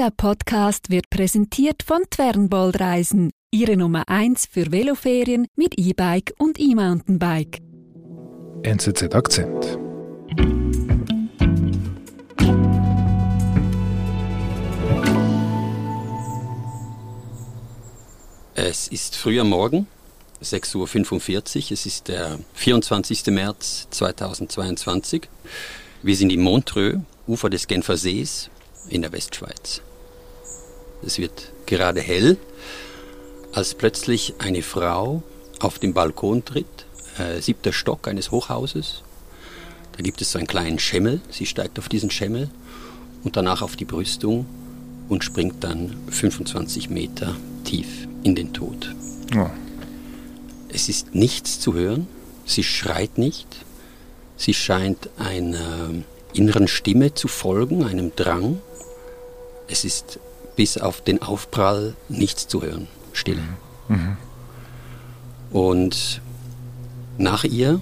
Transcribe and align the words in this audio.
Dieser 0.00 0.12
Podcast 0.12 0.88
wird 0.88 1.10
präsentiert 1.10 1.82
von 1.82 2.00
Twernbold 2.08 2.80
Reisen, 2.80 3.32
Ihre 3.50 3.76
Nummer 3.76 4.08
1 4.08 4.48
für 4.50 4.72
Veloferien 4.72 5.46
mit 5.56 5.78
E-Bike 5.78 6.32
und 6.38 6.58
E-Mountainbike. 6.58 7.58
NZZ 8.62 9.14
Akzent. 9.14 9.78
Es 18.54 18.88
ist 18.88 19.16
früher 19.16 19.44
Morgen, 19.44 19.86
6.45 20.42 20.76
Uhr. 21.66 21.72
Es 21.72 21.84
ist 21.84 22.08
der 22.08 22.38
24. 22.54 23.26
März 23.26 23.86
2022. 23.90 25.28
Wir 26.02 26.16
sind 26.16 26.32
in 26.32 26.40
Montreux, 26.40 27.00
Ufer 27.26 27.50
des 27.50 27.66
Genfer 27.66 27.98
Sees 27.98 28.48
in 28.88 29.02
der 29.02 29.12
Westschweiz. 29.12 29.82
Es 31.04 31.18
wird 31.18 31.52
gerade 31.66 32.00
hell, 32.00 32.36
als 33.52 33.74
plötzlich 33.74 34.34
eine 34.38 34.62
Frau 34.62 35.22
auf 35.58 35.78
den 35.78 35.92
Balkon 35.92 36.44
tritt, 36.44 36.86
äh, 37.18 37.40
siebter 37.40 37.72
Stock 37.72 38.08
eines 38.08 38.30
Hochhauses. 38.30 39.02
Da 39.96 40.02
gibt 40.02 40.20
es 40.22 40.32
so 40.32 40.38
einen 40.38 40.46
kleinen 40.46 40.78
Schemmel. 40.78 41.20
Sie 41.30 41.46
steigt 41.46 41.78
auf 41.78 41.88
diesen 41.88 42.10
Schemmel 42.10 42.48
und 43.24 43.36
danach 43.36 43.62
auf 43.62 43.76
die 43.76 43.84
Brüstung 43.84 44.46
und 45.08 45.24
springt 45.24 45.64
dann 45.64 45.96
25 46.10 46.90
Meter 46.90 47.36
tief 47.64 48.08
in 48.22 48.34
den 48.34 48.52
Tod. 48.52 48.94
Oh. 49.36 49.46
Es 50.72 50.88
ist 50.88 51.14
nichts 51.14 51.60
zu 51.60 51.74
hören. 51.74 52.06
Sie 52.46 52.62
schreit 52.62 53.18
nicht. 53.18 53.46
Sie 54.36 54.54
scheint 54.54 55.10
einer 55.18 55.90
inneren 56.32 56.68
Stimme 56.68 57.12
zu 57.14 57.28
folgen, 57.28 57.84
einem 57.84 58.14
Drang. 58.14 58.60
Es 59.68 59.84
ist 59.84 60.18
bis 60.60 60.76
auf 60.76 61.00
den 61.00 61.22
Aufprall 61.22 61.94
nichts 62.10 62.46
zu 62.46 62.60
hören. 62.60 62.86
Stille. 63.14 63.40
Mhm. 63.88 64.18
Und 65.50 66.20
nach 67.16 67.44
ihr 67.44 67.80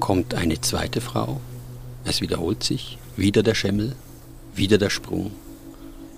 kommt 0.00 0.34
eine 0.34 0.60
zweite 0.60 1.00
Frau. 1.00 1.40
Es 2.04 2.20
wiederholt 2.20 2.64
sich. 2.64 2.98
Wieder 3.16 3.44
der 3.44 3.54
Schemmel, 3.54 3.94
wieder 4.56 4.78
der 4.78 4.90
Sprung, 4.90 5.30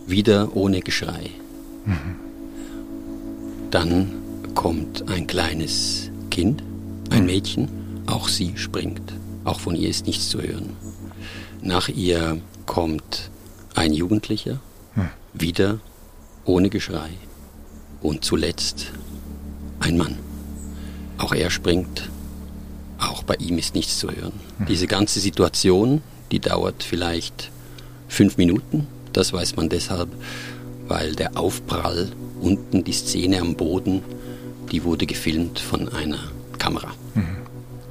wieder 0.06 0.56
ohne 0.56 0.80
Geschrei. 0.80 1.28
Dann 3.70 4.14
kommt 4.54 5.06
ein 5.10 5.26
kleines 5.26 6.10
Kind, 6.30 6.62
ein 7.10 7.26
Mädchen. 7.26 7.68
Auch 8.06 8.28
sie 8.28 8.56
springt. 8.56 9.12
Auch 9.44 9.60
von 9.60 9.76
ihr 9.76 9.90
ist 9.90 10.06
nichts 10.06 10.30
zu 10.30 10.40
hören. 10.40 10.70
Nach 11.60 11.90
ihr 11.90 12.40
kommt 12.64 13.30
ein 13.74 13.92
Jugendlicher, 13.92 14.60
wieder 15.40 15.80
ohne 16.44 16.70
Geschrei. 16.70 17.10
Und 18.02 18.24
zuletzt 18.24 18.92
ein 19.80 19.96
Mann. 19.96 20.16
Auch 21.18 21.32
er 21.32 21.50
springt, 21.50 22.08
auch 22.98 23.22
bei 23.22 23.34
ihm 23.36 23.58
ist 23.58 23.74
nichts 23.74 23.98
zu 23.98 24.10
hören. 24.10 24.32
Diese 24.68 24.86
ganze 24.86 25.20
Situation, 25.20 26.02
die 26.30 26.40
dauert 26.40 26.82
vielleicht 26.82 27.50
fünf 28.08 28.36
Minuten. 28.36 28.86
Das 29.12 29.32
weiß 29.32 29.56
man 29.56 29.68
deshalb, 29.68 30.08
weil 30.88 31.14
der 31.14 31.36
Aufprall 31.36 32.10
unten, 32.40 32.84
die 32.84 32.92
Szene 32.92 33.40
am 33.40 33.54
Boden, 33.54 34.02
die 34.70 34.84
wurde 34.84 35.06
gefilmt 35.06 35.58
von 35.58 35.88
einer 35.88 36.18
Kamera. 36.58 36.92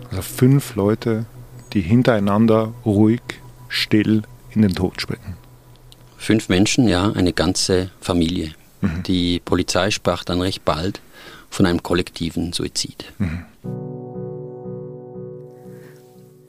Also 0.09 0.21
fünf 0.21 0.75
Leute, 0.75 1.25
die 1.73 1.81
hintereinander 1.81 2.73
ruhig, 2.85 3.21
still 3.69 4.23
in 4.51 4.61
den 4.61 4.73
Tod 4.75 5.01
springen. 5.01 5.35
Fünf 6.25 6.49
Menschen, 6.49 6.87
ja, 6.87 7.11
eine 7.11 7.33
ganze 7.33 7.91
Familie. 8.01 8.55
Die 9.05 9.39
Polizei 9.45 9.91
sprach 9.91 10.23
dann 10.23 10.41
recht 10.41 10.65
bald 10.65 10.99
von 11.51 11.67
einem 11.67 11.83
kollektiven 11.83 12.51
Suizid. 12.51 13.05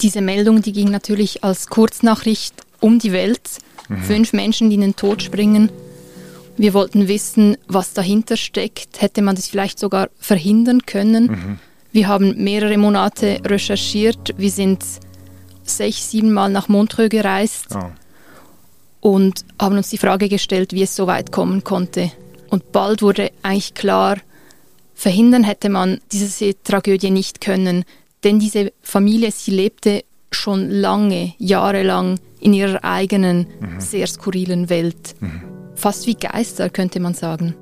Diese 0.00 0.22
Meldung, 0.22 0.62
die 0.62 0.72
ging 0.72 0.90
natürlich 0.90 1.44
als 1.44 1.66
Kurznachricht 1.66 2.54
um 2.80 2.98
die 2.98 3.12
Welt. 3.12 3.58
Fünf 4.06 4.32
Menschen, 4.32 4.70
die 4.70 4.76
in 4.76 4.80
den 4.80 4.96
Tod 4.96 5.22
springen. 5.22 5.70
Wir 6.56 6.72
wollten 6.72 7.06
wissen, 7.06 7.58
was 7.68 7.92
dahinter 7.92 8.38
steckt. 8.38 9.02
Hätte 9.02 9.20
man 9.20 9.36
das 9.36 9.46
vielleicht 9.46 9.78
sogar 9.78 10.08
verhindern 10.18 10.86
können? 10.86 11.58
Wir 11.92 12.08
haben 12.08 12.42
mehrere 12.42 12.78
Monate 12.78 13.42
recherchiert. 13.44 14.32
Wir 14.38 14.50
sind 14.50 14.82
sechs, 15.64 16.12
sieben 16.12 16.32
Mal 16.32 16.48
nach 16.48 16.68
Montreux 16.68 17.10
gereist 17.10 17.74
Oh. 17.74 17.90
Und 19.06 19.44
haben 19.62 19.76
uns 19.76 19.90
die 19.90 19.98
Frage 19.98 20.28
gestellt, 20.28 20.72
wie 20.72 20.82
es 20.82 20.96
so 20.96 21.06
weit 21.06 21.30
kommen 21.30 21.62
konnte. 21.62 22.10
Und 22.50 22.72
bald 22.72 23.02
wurde 23.02 23.30
eigentlich 23.40 23.74
klar, 23.74 24.16
verhindern 24.96 25.44
hätte 25.44 25.68
man 25.68 26.00
diese 26.10 26.60
Tragödie 26.64 27.12
nicht 27.12 27.40
können, 27.40 27.84
denn 28.24 28.40
diese 28.40 28.72
Familie, 28.82 29.30
sie 29.30 29.52
lebte 29.52 30.02
schon 30.32 30.70
lange, 30.70 31.34
jahrelang 31.38 32.18
in 32.40 32.52
ihrer 32.52 32.82
eigenen, 32.82 33.46
sehr 33.78 34.08
skurrilen 34.08 34.70
Welt. 34.70 35.14
Fast 35.76 36.08
wie 36.08 36.16
Geister, 36.16 36.68
könnte 36.68 36.98
man 36.98 37.14
sagen. 37.14 37.54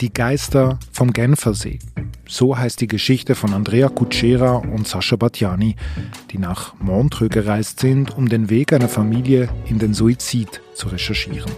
Die 0.00 0.10
Geister 0.10 0.78
vom 0.90 1.12
Genfersee. 1.12 1.78
So 2.32 2.56
heißt 2.56 2.80
die 2.80 2.86
Geschichte 2.86 3.34
von 3.34 3.52
Andrea 3.52 3.88
Kutschera 3.88 4.54
und 4.58 4.86
Sascha 4.86 5.16
Batjani, 5.16 5.74
die 6.30 6.38
nach 6.38 6.74
Montreux 6.78 7.28
gereist 7.28 7.80
sind, 7.80 8.16
um 8.16 8.28
den 8.28 8.48
Weg 8.48 8.72
einer 8.72 8.88
Familie 8.88 9.48
in 9.68 9.80
den 9.80 9.94
Suizid 9.94 10.60
zu 10.72 10.86
recherchieren. 10.86 11.50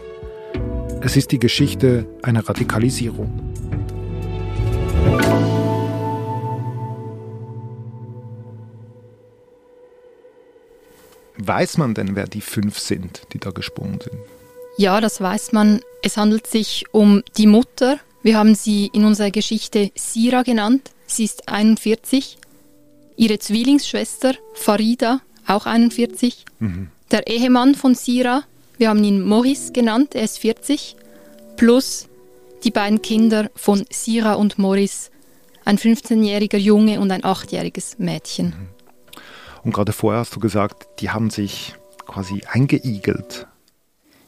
Es 1.03 1.15
ist 1.15 1.31
die 1.31 1.38
Geschichte 1.38 2.06
einer 2.22 2.49
Radikalisierung. 2.49 3.53
Weiß 11.37 11.77
man 11.77 11.93
denn, 11.93 12.16
wer 12.16 12.27
die 12.27 12.41
fünf 12.41 12.78
sind, 12.78 13.25
die 13.34 13.39
da 13.39 13.50
gesprungen 13.50 14.00
sind? 14.00 14.16
Ja, 14.78 15.03
das 15.03 15.21
weiß 15.21 15.53
man. 15.53 15.83
Es 16.03 16.16
handelt 16.16 16.47
sich 16.47 16.87
um 16.93 17.22
die 17.37 17.47
Mutter. 17.47 17.99
Wir 18.22 18.38
haben 18.38 18.55
sie 18.55 18.87
in 18.93 19.05
unserer 19.05 19.31
Geschichte 19.31 19.91
Sira 19.97 20.43
genannt. 20.43 20.93
Sie 21.06 21.25
ist 21.25 21.49
41. 21.49 22.38
Ihre 23.16 23.38
Zwillingsschwester 23.38 24.34
Farida, 24.55 25.21
auch 25.47 25.66
41. 25.66 26.44
Der 27.10 27.27
Ehemann 27.27 27.75
von 27.75 27.94
Sira, 27.94 28.44
wir 28.78 28.88
haben 28.88 29.03
ihn 29.03 29.22
Maurice 29.22 29.72
genannt, 29.72 30.15
er 30.15 30.22
ist 30.22 30.38
40. 30.38 30.97
Plus 31.56 32.09
die 32.65 32.71
beiden 32.71 33.03
Kinder 33.03 33.50
von 33.56 33.84
Sira 33.91 34.34
und 34.34 34.59
Maurice, 34.59 35.10
ein 35.65 35.77
15-jähriger 35.77 36.56
Junge 36.59 37.00
und 37.00 37.10
ein 37.10 37.22
8-jähriges 37.22 37.97
Mädchen. 37.99 38.54
Und 39.65 39.75
gerade 39.75 39.93
vorher 39.93 40.21
hast 40.21 40.34
du 40.34 40.41
gesagt, 40.41 41.00
die 41.00 41.10
haben 41.10 41.31
sich 41.31 41.75
quasi 42.06 42.43
eingeigelt. 42.50 43.47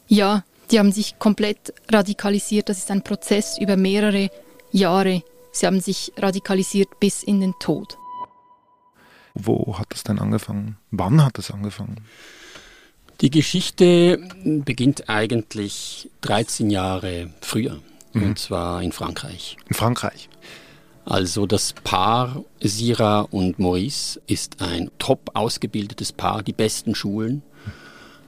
Ja, 0.07 0.43
die 0.71 0.79
haben 0.79 0.91
sich 0.91 1.19
komplett 1.19 1.73
radikalisiert. 1.91 2.69
Das 2.69 2.77
ist 2.77 2.91
ein 2.91 3.03
Prozess 3.03 3.57
über 3.59 3.77
mehrere 3.77 4.29
Jahre. 4.71 5.23
Sie 5.51 5.65
haben 5.65 5.79
sich 5.79 6.11
radikalisiert 6.17 6.99
bis 6.99 7.23
in 7.23 7.39
den 7.41 7.53
Tod. 7.59 7.97
Wo 9.33 9.77
hat 9.77 9.93
es 9.93 10.03
denn 10.03 10.19
angefangen? 10.19 10.77
Wann 10.91 11.23
hat 11.23 11.37
es 11.39 11.51
angefangen? 11.51 12.01
Die 13.21 13.29
Geschichte 13.29 14.19
beginnt 14.43 15.09
eigentlich 15.09 16.09
13 16.21 16.69
Jahre 16.69 17.29
früher, 17.41 17.79
und 18.13 18.37
zwar 18.37 18.81
in 18.81 18.91
Frankreich. 18.91 19.55
In 19.69 19.75
Frankreich. 19.75 20.29
Also 21.05 21.45
das 21.45 21.73
Paar 21.83 22.43
Sira 22.61 23.21
und 23.21 23.59
Maurice 23.59 24.19
ist 24.27 24.61
ein 24.61 24.89
top 24.97 25.31
ausgebildetes 25.33 26.11
Paar, 26.11 26.43
die 26.43 26.51
besten 26.51 26.95
Schulen. 26.95 27.43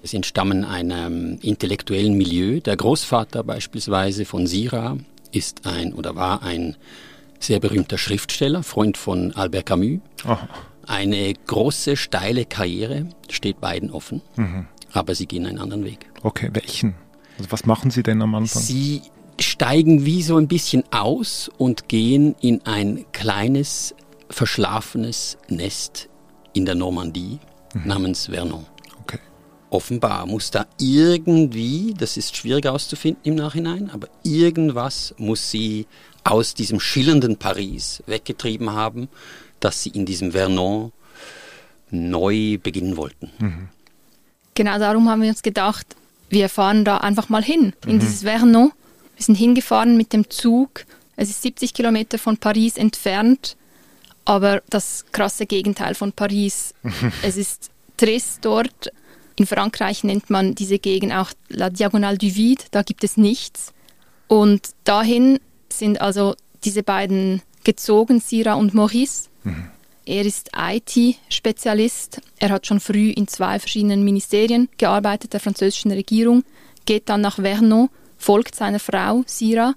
Sie 0.07 0.15
entstammen 0.15 0.63
einem 0.63 1.37
intellektuellen 1.41 2.15
Milieu. 2.15 2.61
Der 2.61 2.77
Großvater 2.77 3.43
beispielsweise 3.43 4.23
von 4.23 4.47
Sira 4.47 4.97
ist 5.33 5.67
ein 5.67 5.93
oder 5.93 6.15
war 6.15 6.43
ein 6.43 6.77
sehr 7.39 7.59
berühmter 7.59 7.97
Schriftsteller, 7.97 8.63
Freund 8.63 8.95
von 8.97 9.33
Albert 9.33 9.65
Camus. 9.65 9.99
Aha. 10.23 10.47
Eine 10.87 11.33
große, 11.33 11.97
steile 11.97 12.45
Karriere 12.45 13.07
steht 13.29 13.59
beiden 13.59 13.91
offen, 13.91 14.21
aber 14.93 15.13
sie 15.13 15.25
gehen 15.25 15.45
einen 15.45 15.59
anderen 15.59 15.83
Weg. 15.83 16.09
Okay, 16.23 16.49
welchen? 16.53 16.95
Also 17.37 17.51
was 17.51 17.65
machen 17.65 17.91
Sie 17.91 18.01
denn 18.01 18.21
am 18.21 18.33
Anfang? 18.33 18.61
Sie 18.61 19.01
steigen 19.39 20.05
wie 20.05 20.23
so 20.23 20.37
ein 20.37 20.47
bisschen 20.47 20.83
aus 20.91 21.51
und 21.57 21.89
gehen 21.89 22.35
in 22.39 22.65
ein 22.65 23.05
kleines, 23.11 23.93
verschlafenes 24.29 25.37
Nest 25.49 26.07
in 26.53 26.65
der 26.65 26.75
Normandie 26.75 27.39
namens 27.83 28.27
Vernon. 28.27 28.65
Offenbar 29.69 30.25
muss 30.25 30.49
da 30.49 30.65
irgendwie, 30.79 31.93
das 31.97 32.15
ist 32.15 32.35
schwierig 32.37 32.67
auszufinden 32.67 33.21
im 33.23 33.35
Nachhinein, 33.35 33.89
aber 33.89 34.07
irgendwas 34.23 35.13
muss 35.17 35.51
sie 35.51 35.87
aus 36.23 36.53
diesem 36.53 36.79
schillernden 36.79 37.37
Paris 37.37 38.01
weggetrieben 38.05 38.71
haben, 38.71 39.09
dass 39.59 39.83
sie 39.83 39.89
in 39.89 40.05
diesem 40.05 40.31
Vernon 40.31 40.91
neu 41.89 42.57
beginnen 42.61 42.97
wollten. 42.97 43.69
Genau 44.55 44.79
darum 44.79 45.09
haben 45.09 45.21
wir 45.21 45.29
uns 45.29 45.41
gedacht, 45.41 45.95
wir 46.29 46.49
fahren 46.49 46.83
da 46.83 46.97
einfach 46.97 47.29
mal 47.29 47.43
hin, 47.43 47.73
in 47.85 47.95
mhm. 47.95 47.99
dieses 47.99 48.21
Vernon. 48.21 48.71
Wir 49.15 49.23
sind 49.23 49.35
hingefahren 49.35 49.97
mit 49.97 50.13
dem 50.13 50.29
Zug. 50.29 50.85
Es 51.15 51.29
ist 51.29 51.41
70 51.41 51.73
Kilometer 51.73 52.17
von 52.19 52.37
Paris 52.37 52.77
entfernt, 52.77 53.57
aber 54.25 54.61
das 54.69 55.05
krasse 55.11 55.45
Gegenteil 55.45 55.95
von 55.95 56.11
Paris. 56.11 56.73
es 57.21 57.37
ist 57.37 57.71
trist 57.97 58.39
dort. 58.43 58.91
In 59.37 59.45
Frankreich 59.45 60.03
nennt 60.03 60.29
man 60.29 60.55
diese 60.55 60.79
Gegend 60.79 61.13
auch 61.13 61.31
La 61.49 61.69
Diagonale 61.69 62.17
du 62.17 62.35
Vide, 62.35 62.63
da 62.71 62.81
gibt 62.81 63.03
es 63.03 63.17
nichts. 63.17 63.71
Und 64.27 64.71
dahin 64.83 65.39
sind 65.69 66.01
also 66.01 66.35
diese 66.63 66.83
beiden 66.83 67.41
gezogen, 67.63 68.19
Sira 68.19 68.55
und 68.55 68.73
Maurice. 68.73 69.29
Mhm. 69.43 69.69
Er 70.05 70.25
ist 70.25 70.51
IT-Spezialist. 70.57 72.21
Er 72.39 72.49
hat 72.49 72.65
schon 72.65 72.79
früh 72.79 73.11
in 73.11 73.27
zwei 73.27 73.59
verschiedenen 73.59 74.03
Ministerien 74.03 74.69
gearbeitet, 74.77 75.33
der 75.33 75.39
französischen 75.39 75.91
Regierung, 75.91 76.43
geht 76.85 77.09
dann 77.09 77.21
nach 77.21 77.35
Vernon, 77.35 77.89
folgt 78.17 78.55
seiner 78.55 78.79
Frau 78.79 79.23
Sira, 79.27 79.75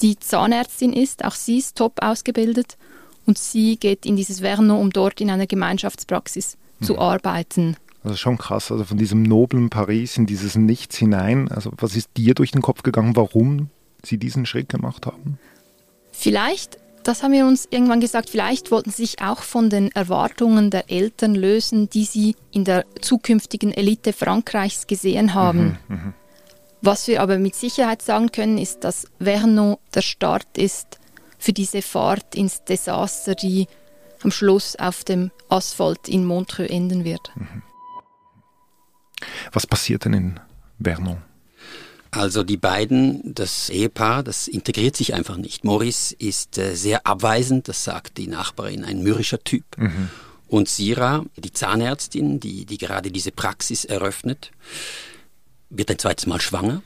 die 0.00 0.18
Zahnärztin 0.18 0.92
ist. 0.92 1.24
Auch 1.24 1.34
sie 1.34 1.58
ist 1.58 1.76
top 1.76 2.02
ausgebildet. 2.02 2.76
Und 3.24 3.38
sie 3.38 3.76
geht 3.76 4.04
in 4.04 4.16
dieses 4.16 4.40
Vernon, 4.40 4.80
um 4.80 4.90
dort 4.90 5.20
in 5.20 5.30
einer 5.30 5.46
Gemeinschaftspraxis 5.46 6.58
mhm. 6.80 6.84
zu 6.84 6.98
arbeiten. 6.98 7.76
Also 8.04 8.16
schon 8.16 8.38
krass, 8.38 8.72
also 8.72 8.84
von 8.84 8.98
diesem 8.98 9.22
noblen 9.22 9.70
Paris 9.70 10.16
in 10.16 10.26
dieses 10.26 10.56
Nichts 10.56 10.96
hinein. 10.96 11.48
Also 11.48 11.70
was 11.76 11.94
ist 11.96 12.10
dir 12.16 12.34
durch 12.34 12.50
den 12.50 12.62
Kopf 12.62 12.82
gegangen, 12.82 13.16
warum 13.16 13.70
sie 14.02 14.18
diesen 14.18 14.46
Schritt 14.46 14.68
gemacht 14.68 15.06
haben? 15.06 15.38
Vielleicht 16.10 16.78
das 17.02 17.22
haben 17.22 17.32
wir 17.32 17.46
uns 17.46 17.66
irgendwann 17.70 18.00
gesagt, 18.00 18.30
vielleicht 18.30 18.70
wollten 18.70 18.90
sie 18.90 19.06
sich 19.06 19.22
auch 19.22 19.42
von 19.42 19.70
den 19.70 19.90
Erwartungen 19.92 20.70
der 20.70 20.90
Eltern 20.90 21.34
lösen, 21.34 21.90
die 21.90 22.04
sie 22.04 22.36
in 22.50 22.64
der 22.64 22.84
zukünftigen 23.00 23.72
Elite 23.72 24.12
Frankreichs 24.12 24.86
gesehen 24.86 25.34
haben. 25.34 25.78
Mhm, 25.88 25.96
mh. 25.96 26.12
Was 26.80 27.06
wir 27.06 27.22
aber 27.22 27.38
mit 27.38 27.54
Sicherheit 27.54 28.02
sagen 28.02 28.32
können, 28.32 28.58
ist, 28.58 28.84
dass 28.84 29.06
Vernon 29.20 29.76
der 29.94 30.02
Start 30.02 30.58
ist 30.58 30.98
für 31.38 31.52
diese 31.52 31.82
Fahrt 31.82 32.34
ins 32.34 32.64
Desaster, 32.64 33.34
die 33.34 33.66
am 34.22 34.30
Schluss 34.30 34.76
auf 34.76 35.04
dem 35.04 35.30
Asphalt 35.48 36.08
in 36.08 36.24
Montreux 36.24 36.70
enden 36.70 37.04
wird. 37.04 37.30
Mhm. 37.34 37.62
Was 39.52 39.66
passiert 39.66 40.04
denn 40.04 40.14
in 40.14 40.40
Vernon? 40.82 41.18
Also 42.10 42.42
die 42.42 42.58
beiden, 42.58 43.34
das 43.34 43.70
Ehepaar, 43.70 44.22
das 44.22 44.46
integriert 44.46 44.96
sich 44.96 45.14
einfach 45.14 45.38
nicht. 45.38 45.64
Maurice 45.64 46.14
ist 46.18 46.58
äh, 46.58 46.74
sehr 46.74 47.06
abweisend, 47.06 47.68
das 47.68 47.84
sagt 47.84 48.18
die 48.18 48.26
Nachbarin, 48.26 48.84
ein 48.84 49.02
mürrischer 49.02 49.42
Typ. 49.42 49.64
Mhm. 49.78 50.10
Und 50.46 50.68
Sira, 50.68 51.24
die 51.36 51.52
Zahnärztin, 51.52 52.38
die, 52.38 52.66
die 52.66 52.76
gerade 52.76 53.10
diese 53.10 53.32
Praxis 53.32 53.86
eröffnet, 53.86 54.52
wird 55.70 55.90
ein 55.90 55.98
zweites 55.98 56.26
Mal 56.26 56.42
schwanger. 56.42 56.82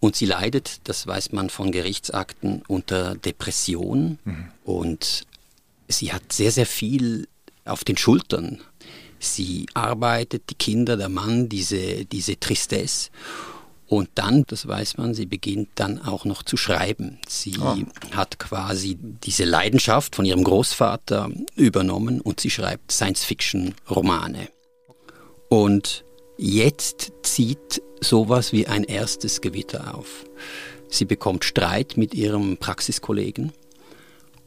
Und 0.00 0.16
sie 0.16 0.24
leidet, 0.24 0.80
das 0.84 1.06
weiß 1.06 1.32
man 1.32 1.50
von 1.50 1.70
Gerichtsakten, 1.70 2.62
unter 2.66 3.14
Depression. 3.14 4.18
Mhm. 4.24 4.48
Und 4.64 5.26
sie 5.88 6.14
hat 6.14 6.32
sehr, 6.32 6.50
sehr 6.50 6.66
viel 6.66 7.28
auf 7.66 7.84
den 7.84 7.98
Schultern. 7.98 8.60
Sie 9.18 9.66
arbeitet, 9.74 10.50
die 10.50 10.54
Kinder, 10.54 10.96
der 10.96 11.08
Mann, 11.08 11.48
diese, 11.48 12.04
diese 12.04 12.38
Tristesse. 12.38 13.10
Und 13.88 14.08
dann, 14.16 14.44
das 14.48 14.66
weiß 14.66 14.98
man, 14.98 15.14
sie 15.14 15.26
beginnt 15.26 15.68
dann 15.76 16.02
auch 16.02 16.24
noch 16.24 16.42
zu 16.42 16.56
schreiben. 16.56 17.18
Sie 17.28 17.54
oh. 17.60 17.76
hat 18.10 18.38
quasi 18.38 18.98
diese 19.00 19.44
Leidenschaft 19.44 20.16
von 20.16 20.24
ihrem 20.24 20.42
Großvater 20.42 21.30
übernommen 21.54 22.20
und 22.20 22.40
sie 22.40 22.50
schreibt 22.50 22.90
Science-Fiction-Romane. 22.90 24.48
Und 25.48 26.04
jetzt 26.36 27.12
zieht 27.22 27.80
sowas 28.00 28.52
wie 28.52 28.66
ein 28.66 28.82
erstes 28.82 29.40
Gewitter 29.40 29.94
auf. 29.94 30.24
Sie 30.88 31.04
bekommt 31.04 31.44
Streit 31.44 31.96
mit 31.96 32.12
ihrem 32.12 32.56
Praxiskollegen 32.56 33.52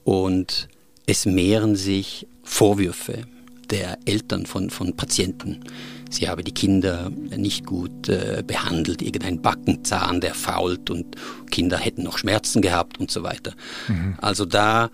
und 0.04 0.68
es 1.06 1.26
mehren 1.26 1.76
sich 1.76 2.28
Vorwürfe 2.44 3.26
der 3.72 3.98
Eltern 4.06 4.46
von, 4.46 4.70
von 4.70 4.96
Patienten 4.96 5.64
sie 6.10 6.28
habe 6.28 6.44
die 6.44 6.54
Kinder 6.54 7.12
nicht 7.36 7.66
gut 7.66 8.10
äh, 8.10 8.44
behandelt, 8.46 9.02
irgendein 9.02 9.42
Backenzahn, 9.42 10.22
der 10.22 10.34
fault 10.34 10.90
und 10.90 11.16
Kinder 11.52 11.78
hätten 11.78 12.04
noch 12.04 12.18
Schmerzen 12.18 12.62
gehabt 12.62 13.00
und 13.00 13.12
so 13.12 13.24
weiter. 13.24 13.54
Mhm. 13.88 14.16
Also 14.20 14.46
da 14.46 14.90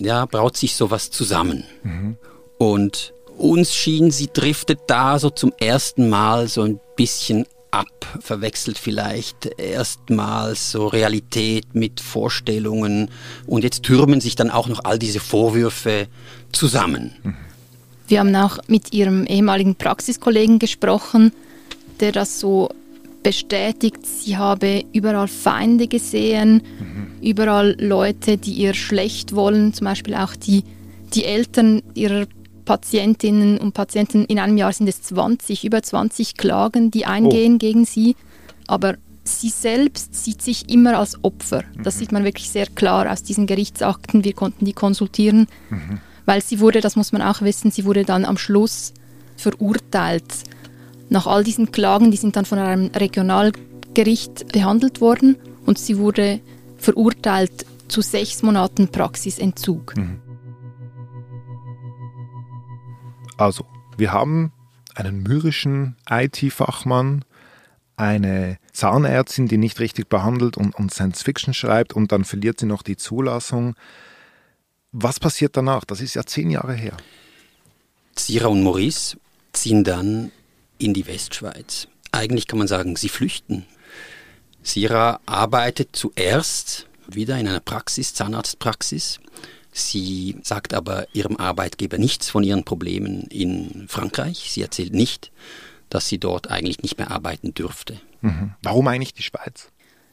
ja, 0.00 0.24
braut 0.26 0.56
sich 0.56 0.76
sowas 0.76 1.10
zusammen. 1.10 1.64
Mhm. 1.82 2.16
Und 2.58 3.12
uns 3.36 3.74
schien, 3.74 4.10
sie 4.10 4.28
driftet 4.32 4.80
da 4.86 5.18
so 5.18 5.30
zum 5.30 5.52
ersten 5.58 6.08
Mal 6.08 6.48
so 6.48 6.62
ein 6.62 6.78
bisschen 6.96 7.46
ab, 7.70 7.86
verwechselt 8.20 8.78
vielleicht 8.78 9.46
erstmals 9.58 10.72
so 10.72 10.88
Realität 10.88 11.74
mit 11.74 12.00
Vorstellungen 12.00 13.10
und 13.46 13.62
jetzt 13.62 13.84
türmen 13.84 14.20
sich 14.20 14.34
dann 14.34 14.50
auch 14.50 14.68
noch 14.68 14.84
all 14.84 14.98
diese 14.98 15.20
Vorwürfe 15.20 16.08
zusammen. 16.52 17.12
Mhm. 17.22 17.36
Wir 18.10 18.18
haben 18.18 18.34
auch 18.34 18.58
mit 18.66 18.92
ihrem 18.92 19.24
ehemaligen 19.24 19.76
Praxiskollegen 19.76 20.58
gesprochen, 20.58 21.32
der 22.00 22.10
das 22.10 22.40
so 22.40 22.68
bestätigt, 23.22 24.04
sie 24.04 24.36
habe 24.36 24.84
überall 24.92 25.28
Feinde 25.28 25.86
gesehen, 25.86 26.54
mhm. 26.80 27.22
überall 27.22 27.76
Leute, 27.78 28.36
die 28.36 28.54
ihr 28.54 28.74
schlecht 28.74 29.36
wollen, 29.36 29.74
zum 29.74 29.84
Beispiel 29.84 30.16
auch 30.16 30.34
die, 30.34 30.64
die 31.14 31.24
Eltern 31.24 31.82
ihrer 31.94 32.26
Patientinnen 32.64 33.58
und 33.58 33.74
Patienten. 33.74 34.24
In 34.24 34.40
einem 34.40 34.56
Jahr 34.56 34.72
sind 34.72 34.88
es 34.88 35.02
20, 35.02 35.64
über 35.64 35.80
20 35.80 36.36
Klagen, 36.36 36.90
die 36.90 37.06
eingehen 37.06 37.54
oh. 37.54 37.58
gegen 37.58 37.84
sie. 37.84 38.16
Aber 38.66 38.96
sie 39.22 39.50
selbst 39.50 40.16
sieht 40.16 40.42
sich 40.42 40.68
immer 40.68 40.98
als 40.98 41.22
Opfer. 41.22 41.62
Das 41.80 41.94
mhm. 41.94 41.98
sieht 42.00 42.12
man 42.12 42.24
wirklich 42.24 42.50
sehr 42.50 42.66
klar 42.66 43.12
aus 43.12 43.22
diesen 43.22 43.46
Gerichtsakten. 43.46 44.24
Wir 44.24 44.32
konnten 44.32 44.64
die 44.64 44.72
konsultieren. 44.72 45.46
Mhm 45.68 46.00
weil 46.26 46.42
sie 46.42 46.60
wurde, 46.60 46.80
das 46.80 46.96
muss 46.96 47.12
man 47.12 47.22
auch 47.22 47.42
wissen, 47.42 47.70
sie 47.70 47.84
wurde 47.84 48.04
dann 48.04 48.24
am 48.24 48.38
Schluss 48.38 48.92
verurteilt. 49.36 50.44
Nach 51.08 51.26
all 51.26 51.44
diesen 51.44 51.72
Klagen, 51.72 52.10
die 52.10 52.16
sind 52.16 52.36
dann 52.36 52.44
von 52.44 52.58
einem 52.58 52.90
Regionalgericht 52.94 54.52
behandelt 54.52 55.00
worden 55.00 55.36
und 55.66 55.78
sie 55.78 55.98
wurde 55.98 56.40
verurteilt 56.78 57.66
zu 57.88 58.00
sechs 58.00 58.42
Monaten 58.42 58.88
Praxisentzug. 58.88 59.96
Mhm. 59.96 60.20
Also, 63.36 63.64
wir 63.96 64.12
haben 64.12 64.52
einen 64.94 65.22
mürrischen 65.22 65.96
IT-Fachmann, 66.08 67.24
eine 67.96 68.58
Zahnärztin, 68.72 69.48
die 69.48 69.58
nicht 69.58 69.80
richtig 69.80 70.08
behandelt 70.08 70.56
und, 70.56 70.74
und 70.74 70.92
Science 70.92 71.22
Fiction 71.22 71.54
schreibt 71.54 71.92
und 71.92 72.12
dann 72.12 72.24
verliert 72.24 72.60
sie 72.60 72.66
noch 72.66 72.82
die 72.82 72.96
Zulassung. 72.96 73.74
Was 74.92 75.20
passiert 75.20 75.56
danach? 75.56 75.84
Das 75.84 76.00
ist 76.00 76.14
ja 76.14 76.24
zehn 76.24 76.50
Jahre 76.50 76.74
her. 76.74 76.96
Sira 78.16 78.48
und 78.48 78.62
Maurice 78.62 79.16
ziehen 79.52 79.84
dann 79.84 80.32
in 80.78 80.94
die 80.94 81.06
Westschweiz. 81.06 81.88
Eigentlich 82.12 82.46
kann 82.46 82.58
man 82.58 82.68
sagen, 82.68 82.96
sie 82.96 83.08
flüchten. 83.08 83.66
Sira 84.62 85.20
arbeitet 85.26 85.90
zuerst 85.92 86.86
wieder 87.06 87.38
in 87.38 87.48
einer 87.48 87.60
Praxis, 87.60 88.14
Zahnarztpraxis. 88.14 89.20
Sie 89.72 90.36
sagt 90.42 90.74
aber 90.74 91.06
ihrem 91.14 91.36
Arbeitgeber 91.36 91.98
nichts 91.98 92.28
von 92.28 92.42
ihren 92.42 92.64
Problemen 92.64 93.22
in 93.28 93.86
Frankreich. 93.88 94.50
Sie 94.50 94.62
erzählt 94.62 94.92
nicht, 94.92 95.30
dass 95.88 96.08
sie 96.08 96.18
dort 96.18 96.50
eigentlich 96.50 96.82
nicht 96.82 96.98
mehr 96.98 97.10
arbeiten 97.10 97.54
dürfte. 97.54 98.00
Mhm. 98.20 98.54
Warum 98.62 98.88
eigentlich 98.88 99.14
die 99.14 99.22
Schweiz? 99.22 99.68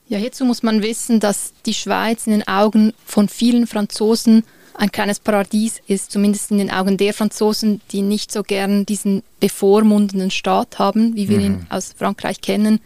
Ja, 0.08 0.18
hierzu 0.18 0.46
muss 0.46 0.64
man 0.64 0.82
wissen, 0.82 1.20
dass 1.20 1.54
die 1.66 1.74
Schweiz 1.74 2.28
in 2.28 2.34
den 2.34 2.48
Augen 2.48 2.94
von 3.06 3.28
vielen 3.28 3.68
Franzosen 3.68 4.44
ein 4.78 4.92
kleines 4.92 5.20
Paradies 5.20 5.82
ist, 5.88 6.12
zumindest 6.12 6.52
in 6.52 6.60
den 6.60 6.72
Augen 6.72 6.98
der 6.98 7.14
Franzosen, 7.14 7.82
die 7.92 8.04
nicht 8.04 8.32
so 8.32 8.44
gern 8.44 8.86
diesen 8.86 9.24
bevormundenden 9.40 10.32
Staat 10.32 10.80
haben, 10.80 11.16
wie 11.16 11.30
wir 11.30 11.40
mhm. 11.40 11.46
ihn 11.46 11.68
aus 11.70 11.94
Frankreich 11.98 12.42
kennen. 12.42 12.80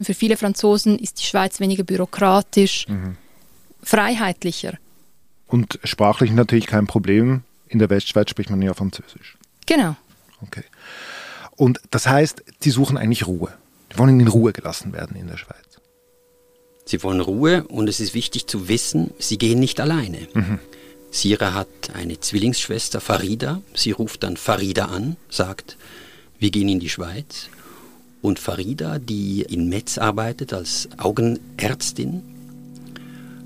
Für 0.00 0.14
viele 0.14 0.36
Franzosen 0.36 0.98
ist 0.98 1.20
die 1.20 1.24
Schweiz 1.24 1.58
weniger 1.58 1.84
bürokratisch, 1.84 2.86
mhm. 2.88 3.16
freiheitlicher. 3.82 4.74
Und 5.46 5.80
sprachlich 5.84 6.30
natürlich 6.30 6.66
kein 6.66 6.86
Problem. 6.86 7.42
In 7.66 7.78
der 7.78 7.90
Westschweiz 7.90 8.30
spricht 8.30 8.50
man 8.50 8.62
ja 8.62 8.74
Französisch. 8.74 9.36
Genau. 9.66 9.96
Okay. 10.42 10.64
Und 11.56 11.80
das 11.90 12.06
heißt, 12.06 12.44
die 12.62 12.70
suchen 12.70 12.96
eigentlich 12.96 13.26
Ruhe. 13.26 13.52
Die 13.92 13.98
wollen 13.98 14.20
in 14.20 14.28
Ruhe 14.28 14.52
gelassen 14.52 14.92
werden 14.92 15.16
in 15.16 15.26
der 15.26 15.38
Schweiz. 15.38 15.56
Sie 16.84 17.02
wollen 17.02 17.20
Ruhe 17.20 17.64
und 17.64 17.88
es 17.88 18.00
ist 18.00 18.14
wichtig 18.14 18.46
zu 18.46 18.68
wissen, 18.68 19.10
sie 19.18 19.38
gehen 19.38 19.58
nicht 19.58 19.80
alleine. 19.80 20.28
Mhm. 20.34 20.58
Sira 21.10 21.54
hat 21.54 21.68
eine 21.94 22.20
Zwillingsschwester, 22.20 23.00
Farida. 23.00 23.62
Sie 23.74 23.92
ruft 23.92 24.22
dann 24.22 24.36
Farida 24.36 24.86
an, 24.86 25.16
sagt, 25.30 25.76
wir 26.38 26.50
gehen 26.50 26.68
in 26.68 26.80
die 26.80 26.88
Schweiz. 26.88 27.48
Und 28.20 28.38
Farida, 28.38 28.98
die 28.98 29.42
in 29.42 29.68
Metz 29.68 29.96
arbeitet 29.96 30.52
als 30.52 30.88
Augenärztin, 30.98 32.22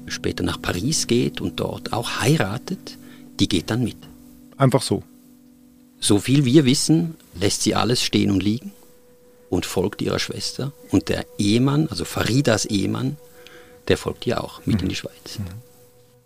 später 0.07 0.43
nach 0.43 0.61
Paris 0.61 1.07
geht 1.07 1.41
und 1.41 1.61
dort 1.61 1.93
auch 1.93 2.21
heiratet, 2.21 2.97
die 3.39 3.49
geht 3.49 3.71
dann 3.71 3.85
mit. 3.85 3.97
Einfach 4.57 4.83
so. 4.83 5.03
So 6.01 6.19
viel 6.19 6.45
wir 6.45 6.65
wissen, 6.65 7.17
lässt 7.39 7.63
sie 7.63 7.75
alles 7.75 8.03
stehen 8.03 8.31
und 8.31 8.43
liegen 8.43 8.73
und 9.51 9.67
folgt 9.67 10.03
ihrer 10.03 10.19
Schwester. 10.19 10.73
Und 10.91 11.09
der 11.09 11.27
Ehemann, 11.39 11.87
also 11.89 12.05
Faridas 12.05 12.65
Ehemann, 12.65 13.17
der 13.89 13.99
folgt 13.99 14.27
ihr 14.27 14.43
auch 14.43 14.61
mit 14.67 14.77
mhm. 14.77 14.83
in 14.85 14.89
die 14.89 14.97
Schweiz. 14.97 15.39
Mhm. 15.39 15.72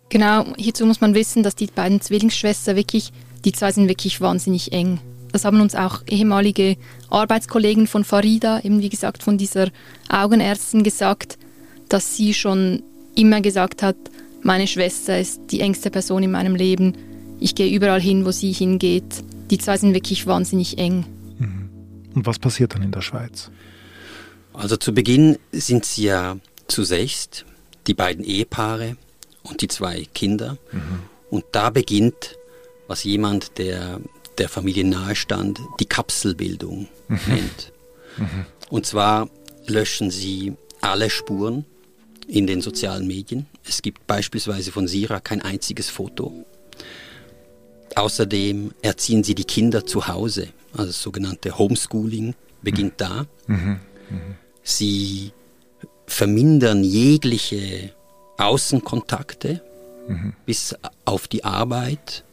Genau, 0.09 0.45
hierzu 0.55 0.85
muss 0.85 1.01
man 1.01 1.13
wissen, 1.15 1.43
dass 1.43 1.55
die 1.55 1.67
beiden 1.67 2.01
Zwillingsschwestern 2.01 2.75
wirklich, 2.75 3.11
die 3.43 3.51
zwei 3.51 3.71
sind 3.71 3.89
wirklich 3.89 4.21
wahnsinnig 4.21 4.71
eng. 4.71 4.99
Das 5.31 5.43
haben 5.43 5.59
uns 5.59 5.75
auch 5.75 6.01
ehemalige 6.07 6.77
Arbeitskollegen 7.09 7.87
von 7.87 8.03
Farida, 8.03 8.61
eben 8.61 8.81
wie 8.81 8.89
gesagt 8.89 9.23
von 9.23 9.37
dieser 9.37 9.69
Augenärztin 10.09 10.83
gesagt, 10.83 11.37
dass 11.89 12.15
sie 12.15 12.33
schon 12.33 12.83
immer 13.15 13.41
gesagt 13.41 13.83
hat, 13.83 13.97
meine 14.41 14.67
Schwester 14.67 15.19
ist 15.19 15.41
die 15.51 15.59
engste 15.59 15.91
Person 15.91 16.23
in 16.23 16.31
meinem 16.31 16.55
Leben. 16.55 16.93
Ich 17.39 17.55
gehe 17.55 17.75
überall 17.75 18.01
hin, 18.01 18.25
wo 18.25 18.31
sie 18.31 18.51
hingeht. 18.51 19.23
Die 19.49 19.57
zwei 19.57 19.77
sind 19.77 19.93
wirklich 19.93 20.25
wahnsinnig 20.25 20.77
eng. 20.77 21.05
Mhm. 21.37 21.69
Und 22.15 22.25
was 22.25 22.39
passiert 22.39 22.73
dann 22.73 22.83
in 22.83 22.91
der 22.91 23.01
Schweiz? 23.01 23.51
Also 24.53 24.77
zu 24.77 24.93
Beginn 24.93 25.37
sind 25.51 25.85
sie 25.85 26.03
ja 26.03 26.37
zu 26.67 26.83
sechst, 26.83 27.45
die 27.87 27.93
beiden 27.93 28.23
Ehepaare 28.23 28.95
und 29.49 29.61
die 29.61 29.67
zwei 29.67 30.05
Kinder. 30.13 30.57
Mhm. 30.71 31.01
Und 31.29 31.45
da 31.51 31.69
beginnt, 31.69 32.37
was 32.87 33.03
jemand, 33.03 33.57
der 33.57 33.99
der 34.37 34.49
Familie 34.49 34.85
nahestand, 34.85 35.59
die 35.79 35.85
Kapselbildung 35.85 36.87
mhm. 37.07 37.19
nennt. 37.27 37.73
Mhm. 38.17 38.45
Und 38.69 38.85
zwar 38.85 39.29
löschen 39.65 40.11
sie 40.11 40.53
alle 40.81 41.09
Spuren 41.09 41.65
in 42.27 42.47
den 42.47 42.61
sozialen 42.61 43.07
Medien. 43.07 43.47
Es 43.67 43.81
gibt 43.81 44.05
beispielsweise 44.07 44.71
von 44.71 44.87
Sira 44.87 45.19
kein 45.19 45.41
einziges 45.41 45.89
Foto. 45.89 46.45
Außerdem 47.95 48.71
erziehen 48.81 49.23
sie 49.23 49.33
die 49.33 49.43
Kinder 49.43 49.85
zu 49.85 50.07
Hause. 50.07 50.49
Also 50.73 50.87
das 50.87 51.01
sogenannte 51.01 51.57
Homeschooling 51.57 52.35
beginnt 52.61 52.93
mhm. 52.93 52.97
da. 52.97 53.25
Mhm. 53.47 53.79
Mhm. 54.09 54.35
Sie 54.63 55.31
vermindern 56.05 56.83
jegliche 56.83 57.93
Außenkontakte 58.37 59.61
mhm. 60.07 60.33
bis 60.45 60.75
auf 61.05 61.27
die 61.27 61.43
Arbeit. 61.43 62.23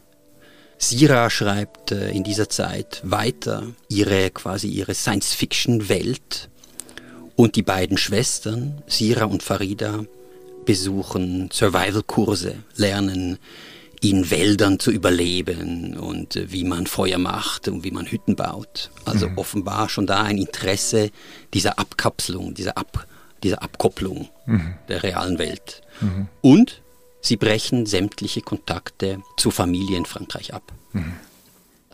Sira 0.77 1.29
schreibt 1.29 1.91
äh, 1.91 2.09
in 2.09 2.23
dieser 2.23 2.49
Zeit 2.49 3.01
weiter 3.03 3.63
ihre 3.87 4.29
quasi 4.31 4.67
ihre 4.67 4.93
Science-Fiction-Welt 4.93 6.49
und 7.35 7.55
die 7.55 7.63
beiden 7.63 7.97
Schwestern, 7.97 8.81
Sira 8.87 9.25
und 9.25 9.43
Farida, 9.43 10.05
besuchen 10.65 11.49
Survival-Kurse, 11.51 12.55
lernen 12.75 13.37
in 14.01 14.29
Wäldern 14.29 14.79
zu 14.79 14.91
überleben 14.91 15.97
und 15.97 16.35
äh, 16.35 16.51
wie 16.51 16.63
man 16.63 16.87
Feuer 16.87 17.17
macht 17.17 17.67
und 17.67 17.83
wie 17.83 17.91
man 17.91 18.05
Hütten 18.05 18.35
baut. 18.35 18.91
Also 19.05 19.29
mhm. 19.29 19.37
offenbar 19.37 19.89
schon 19.89 20.05
da 20.05 20.23
ein 20.23 20.37
Interesse 20.37 21.11
dieser 21.53 21.79
Abkapselung, 21.79 22.53
dieser, 22.53 22.77
Ab, 22.77 23.07
dieser 23.45 23.61
Abkopplung 23.61 24.27
mhm. 24.45 24.73
der 24.89 25.03
realen 25.03 25.37
Welt. 25.37 25.81
Mhm. 26.01 26.27
Und 26.41 26.81
sie 27.21 27.37
brechen 27.37 27.85
sämtliche 27.85 28.41
Kontakte 28.41 29.21
zur 29.37 29.51
Familie 29.51 29.97
in 29.97 30.05
Frankreich 30.05 30.53
ab. 30.53 30.63
Mhm. 30.93 31.13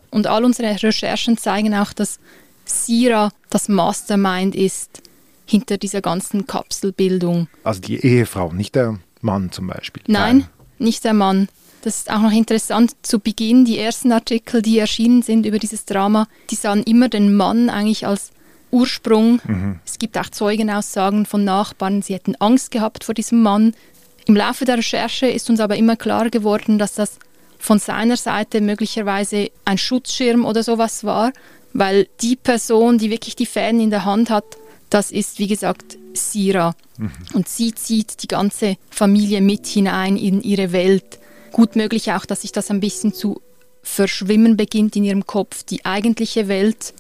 Und 0.10 0.28
all 0.28 0.44
unsere 0.44 0.82
Recherchen 0.82 1.38
zeigen 1.38 1.76
auch, 1.76 1.94
dass 1.94 2.20
Sira 2.66 3.32
das 3.50 3.70
Mastermind 3.70 4.56
ist 4.56 5.02
hinter 5.46 5.78
dieser 5.78 6.02
ganzen 6.02 6.48
Kapselbildung. 6.48 7.48
Also 7.64 7.82
die 7.82 7.98
Ehefrau, 7.98 8.52
nicht 8.54 8.76
der 8.76 9.00
Mann 9.22 9.52
zum 9.52 9.68
Beispiel. 9.68 10.04
Nein, 10.08 10.40
Nein. 10.40 10.48
nicht 10.80 11.04
der 11.04 11.14
Mann. 11.14 11.50
Das 11.82 11.98
ist 11.98 12.12
auch 12.12 12.22
noch 12.22 12.32
interessant. 12.32 12.92
Zu 13.02 13.20
Beginn, 13.20 13.66
die 13.66 13.78
ersten 13.78 14.12
Artikel, 14.12 14.62
die 14.62 14.78
erschienen 14.78 15.24
sind 15.24 15.46
über 15.46 15.60
dieses 15.60 15.86
Drama, 15.86 16.28
die 16.50 16.56
sahen 16.56 16.84
immer 16.84 17.10
den 17.10 17.36
Mann 17.36 17.70
eigentlich 17.70 18.06
als 18.06 18.32
Ursprung. 18.72 19.42
Mhm. 19.46 19.80
Es 19.86 20.00
gibt 20.00 20.18
auch 20.18 20.30
Zeugenaussagen 20.30 21.26
von 21.26 21.44
Nachbarn, 21.44 22.02
sie 22.02 22.14
hätten 22.14 22.36
Angst 22.36 22.72
gehabt 22.72 23.04
vor 23.04 23.14
diesem 23.14 23.42
Mann. 23.42 23.74
Im 24.26 24.36
Laufe 24.36 24.66
der 24.66 24.78
Recherche 24.78 25.28
ist 25.28 25.50
uns 25.50 25.60
aber 25.60 25.76
immer 25.76 25.96
klar 25.96 26.30
geworden, 26.30 26.78
dass 26.78 26.94
das 26.94 27.18
von 27.60 27.80
seiner 27.80 28.18
Seite 28.18 28.62
möglicherweise 28.62 29.52
ein 29.66 29.78
Schutzschirm 29.78 30.46
oder 30.46 30.64
sowas 30.64 31.04
war, 31.04 31.32
weil 31.74 32.08
die 32.22 32.36
Person, 32.36 32.98
die 32.98 33.12
wirklich 33.12 33.36
die 33.36 33.46
Fäden 33.46 33.80
in 33.80 33.92
der 33.92 34.06
Hand 34.06 34.30
hat, 34.30 34.46
das 34.90 35.12
ist, 35.12 35.40
wie 35.40 35.48
gesagt, 35.48 35.98
Sira. 36.14 36.76
Mhm. 36.98 37.12
Und 37.34 37.48
sie 37.48 37.74
zieht 37.74 38.24
die 38.24 38.28
ganze 38.28 38.76
Familie 38.90 39.42
mit 39.42 39.68
hinein 39.68 40.18
in 40.18 40.42
ihre 40.42 40.72
Welt. 40.72 41.20
Gut 41.52 41.76
möglich 41.76 42.12
auch, 42.12 42.26
dass 42.26 42.42
sich 42.42 42.52
das 42.52 42.70
ein 42.70 42.80
bisschen 42.80 43.14
zu 43.14 43.42
verschwimmen 43.84 44.58
beginnt 44.58 44.96
in 44.96 45.04
ihrem 45.04 45.26
Kopf, 45.26 45.64
die 45.64 45.86
eigentliche 45.86 46.48
Welt 46.48 46.94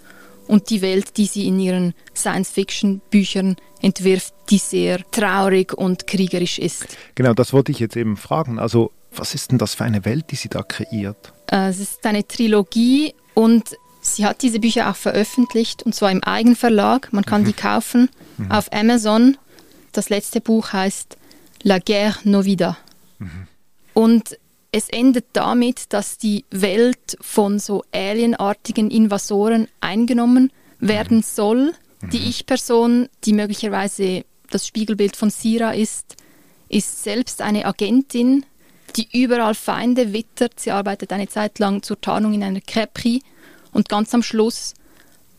und 0.51 0.69
die 0.69 0.81
Welt, 0.81 1.15
die 1.15 1.27
sie 1.27 1.47
in 1.47 1.61
ihren 1.61 1.93
Science-Fiction-Büchern 2.13 3.55
entwirft, 3.81 4.33
die 4.49 4.57
sehr 4.57 4.99
traurig 5.09 5.73
und 5.73 6.07
kriegerisch 6.07 6.59
ist. 6.59 6.87
Genau, 7.15 7.33
das 7.33 7.53
wollte 7.53 7.71
ich 7.71 7.79
jetzt 7.79 7.95
eben 7.95 8.17
fragen. 8.17 8.59
Also, 8.59 8.91
was 9.15 9.33
ist 9.33 9.51
denn 9.51 9.59
das 9.59 9.75
für 9.75 9.85
eine 9.85 10.03
Welt, 10.03 10.25
die 10.29 10.35
sie 10.35 10.49
da 10.49 10.61
kreiert? 10.61 11.31
Äh, 11.49 11.69
es 11.69 11.79
ist 11.79 12.05
eine 12.05 12.27
Trilogie 12.27 13.15
und 13.33 13.77
sie 14.01 14.25
hat 14.25 14.41
diese 14.41 14.59
Bücher 14.59 14.89
auch 14.89 14.97
veröffentlicht 14.97 15.83
und 15.83 15.95
zwar 15.95 16.11
im 16.11 16.21
Eigenverlag. 16.21 17.13
Man 17.13 17.23
kann 17.23 17.43
mhm. 17.43 17.45
die 17.45 17.53
kaufen 17.53 18.09
mhm. 18.37 18.51
auf 18.51 18.73
Amazon. 18.73 19.37
Das 19.93 20.09
letzte 20.09 20.41
Buch 20.41 20.73
heißt 20.73 21.15
La 21.63 21.79
Guerre 21.79 22.17
Novida. 22.25 22.77
Mhm. 23.19 23.47
Und 23.93 24.37
es 24.71 24.89
endet 24.89 25.25
damit, 25.33 25.93
dass 25.93 26.17
die 26.17 26.45
Welt 26.49 27.17
von 27.19 27.59
so 27.59 27.83
alienartigen 27.91 28.89
Invasoren 28.89 29.67
eingenommen 29.81 30.51
werden 30.79 31.17
mhm. 31.17 31.23
soll. 31.23 31.73
Die 32.11 32.19
mhm. 32.19 32.29
Ich-Person, 32.29 33.09
die 33.25 33.33
möglicherweise 33.33 34.25
das 34.49 34.65
Spiegelbild 34.65 35.15
von 35.15 35.29
Sira 35.29 35.71
ist, 35.71 36.15
ist 36.69 37.03
selbst 37.03 37.41
eine 37.41 37.65
Agentin, 37.65 38.45
die 38.95 39.07
überall 39.11 39.55
Feinde 39.55 40.13
wittert. 40.13 40.59
Sie 40.59 40.71
arbeitet 40.71 41.11
eine 41.11 41.27
Zeit 41.27 41.59
lang 41.59 41.83
zur 41.83 41.99
Tarnung 41.99 42.33
in 42.33 42.43
einer 42.43 42.59
Crêperie 42.59 43.21
und 43.71 43.89
ganz 43.89 44.13
am 44.13 44.23
Schluss, 44.23 44.73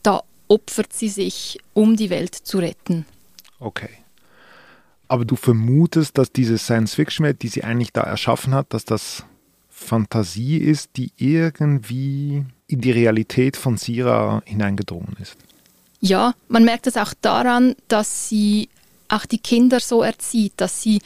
da 0.03 0.23
opfert 0.49 0.93
sie 0.93 1.09
sich, 1.09 1.59
um 1.73 1.97
die 1.97 2.11
Welt 2.11 2.35
zu 2.35 2.59
retten. 2.59 3.07
Okay. 3.59 4.02
Aber 5.09 5.25
du 5.25 5.37
vermutest, 5.37 6.17
dass 6.17 6.33
diese 6.33 6.59
Science-Fiction-Welt, 6.59 7.43
die 7.43 7.49
sie 7.49 7.65
eigentlich 7.65 7.93
da 7.93 8.03
erschaffen 8.03 8.55
hat, 8.55 8.73
dass 8.73 8.85
das 8.85 9.25
Fantasie 9.69 10.59
ist, 10.59 10.91
die 10.97 11.11
irgendwie 11.17 12.45
in 12.67 12.81
die 12.81 12.93
Realität 12.93 13.57
von 13.57 13.77
Sira 13.77 14.43
hineingedrungen 14.47 15.17
ist. 15.21 15.37
Ja, 16.01 16.35
man 16.49 16.65
merkt 16.65 16.87
es 16.87 16.97
auch 16.97 17.15
daran, 17.21 17.75
dass 17.89 18.29
sie 18.29 18.69
auch 19.09 19.27
die 19.27 19.39
Kinder 19.39 19.81
so 19.81 20.03
erzieht, 20.03 20.55
dass 20.57 20.83
sie 20.83 21.01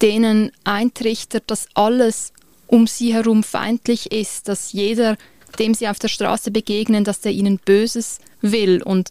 denen 0.00 0.50
eintrichtert, 0.64 1.44
dass 1.48 1.68
alles 1.74 2.32
um 2.66 2.86
sie 2.86 3.12
herum 3.12 3.42
feindlich 3.42 4.12
ist, 4.12 4.48
dass 4.48 4.72
jeder, 4.72 5.16
dem 5.58 5.74
sie 5.74 5.88
auf 5.88 5.98
der 5.98 6.08
Straße 6.08 6.50
begegnen, 6.50 7.04
dass 7.04 7.20
der 7.20 7.32
ihnen 7.32 7.58
Böses 7.58 8.20
will. 8.40 8.82
Und 8.82 9.10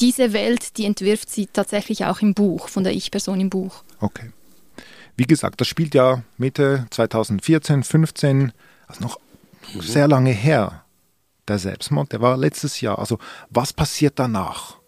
diese 0.00 0.32
Welt, 0.32 0.76
die 0.76 0.84
entwirft 0.84 1.30
sie 1.30 1.46
tatsächlich 1.46 2.04
auch 2.04 2.20
im 2.20 2.34
Buch, 2.34 2.68
von 2.68 2.84
der 2.84 2.92
Ich-Person 2.92 3.40
im 3.40 3.50
Buch. 3.50 3.82
Okay. 4.00 4.30
Wie 5.16 5.24
gesagt, 5.24 5.60
das 5.60 5.68
spielt 5.68 5.94
ja 5.94 6.22
Mitte 6.38 6.86
2014, 6.90 7.82
15, 7.84 8.52
also 8.86 9.02
noch 9.02 9.20
mhm. 9.72 9.80
sehr 9.80 10.08
lange 10.08 10.32
her. 10.32 10.84
Der 11.46 11.58
Selbstmord, 11.58 12.12
der 12.12 12.20
war 12.20 12.36
letztes 12.36 12.80
Jahr. 12.80 12.98
Also 12.98 13.18
was 13.50 13.72
passiert 13.72 14.18
danach? 14.18 14.78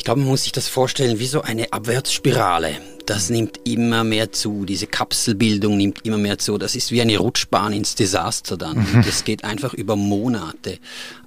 Ich 0.00 0.04
glaube, 0.04 0.20
man 0.20 0.30
muss 0.30 0.44
sich 0.44 0.52
das 0.52 0.66
vorstellen 0.66 1.18
wie 1.18 1.26
so 1.26 1.42
eine 1.42 1.74
Abwärtsspirale. 1.74 2.74
Das 3.04 3.28
nimmt 3.28 3.60
immer 3.64 4.02
mehr 4.02 4.32
zu. 4.32 4.64
Diese 4.64 4.86
Kapselbildung 4.86 5.76
nimmt 5.76 6.06
immer 6.06 6.16
mehr 6.16 6.38
zu. 6.38 6.56
Das 6.56 6.74
ist 6.74 6.90
wie 6.90 7.02
eine 7.02 7.18
Rutschbahn 7.18 7.74
ins 7.74 7.96
Desaster 7.96 8.56
dann. 8.56 8.78
Mhm. 8.78 9.02
Das 9.04 9.24
geht 9.24 9.44
einfach 9.44 9.74
über 9.74 9.96
Monate. 9.96 10.78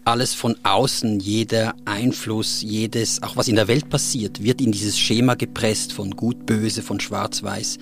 Alles 0.05 0.33
von 0.33 0.55
außen, 0.63 1.19
jeder 1.19 1.75
Einfluss, 1.85 2.63
jedes, 2.63 3.21
auch 3.21 3.35
was 3.35 3.47
in 3.47 3.57
der 3.57 3.67
Welt 3.67 3.91
passiert, 3.91 4.41
wird 4.41 4.59
in 4.59 4.71
dieses 4.71 4.97
Schema 4.97 5.35
gepresst 5.35 5.93
von 5.93 6.15
gut, 6.15 6.47
böse, 6.47 6.81
von 6.81 6.99
schwarz-weiß. 6.99 7.77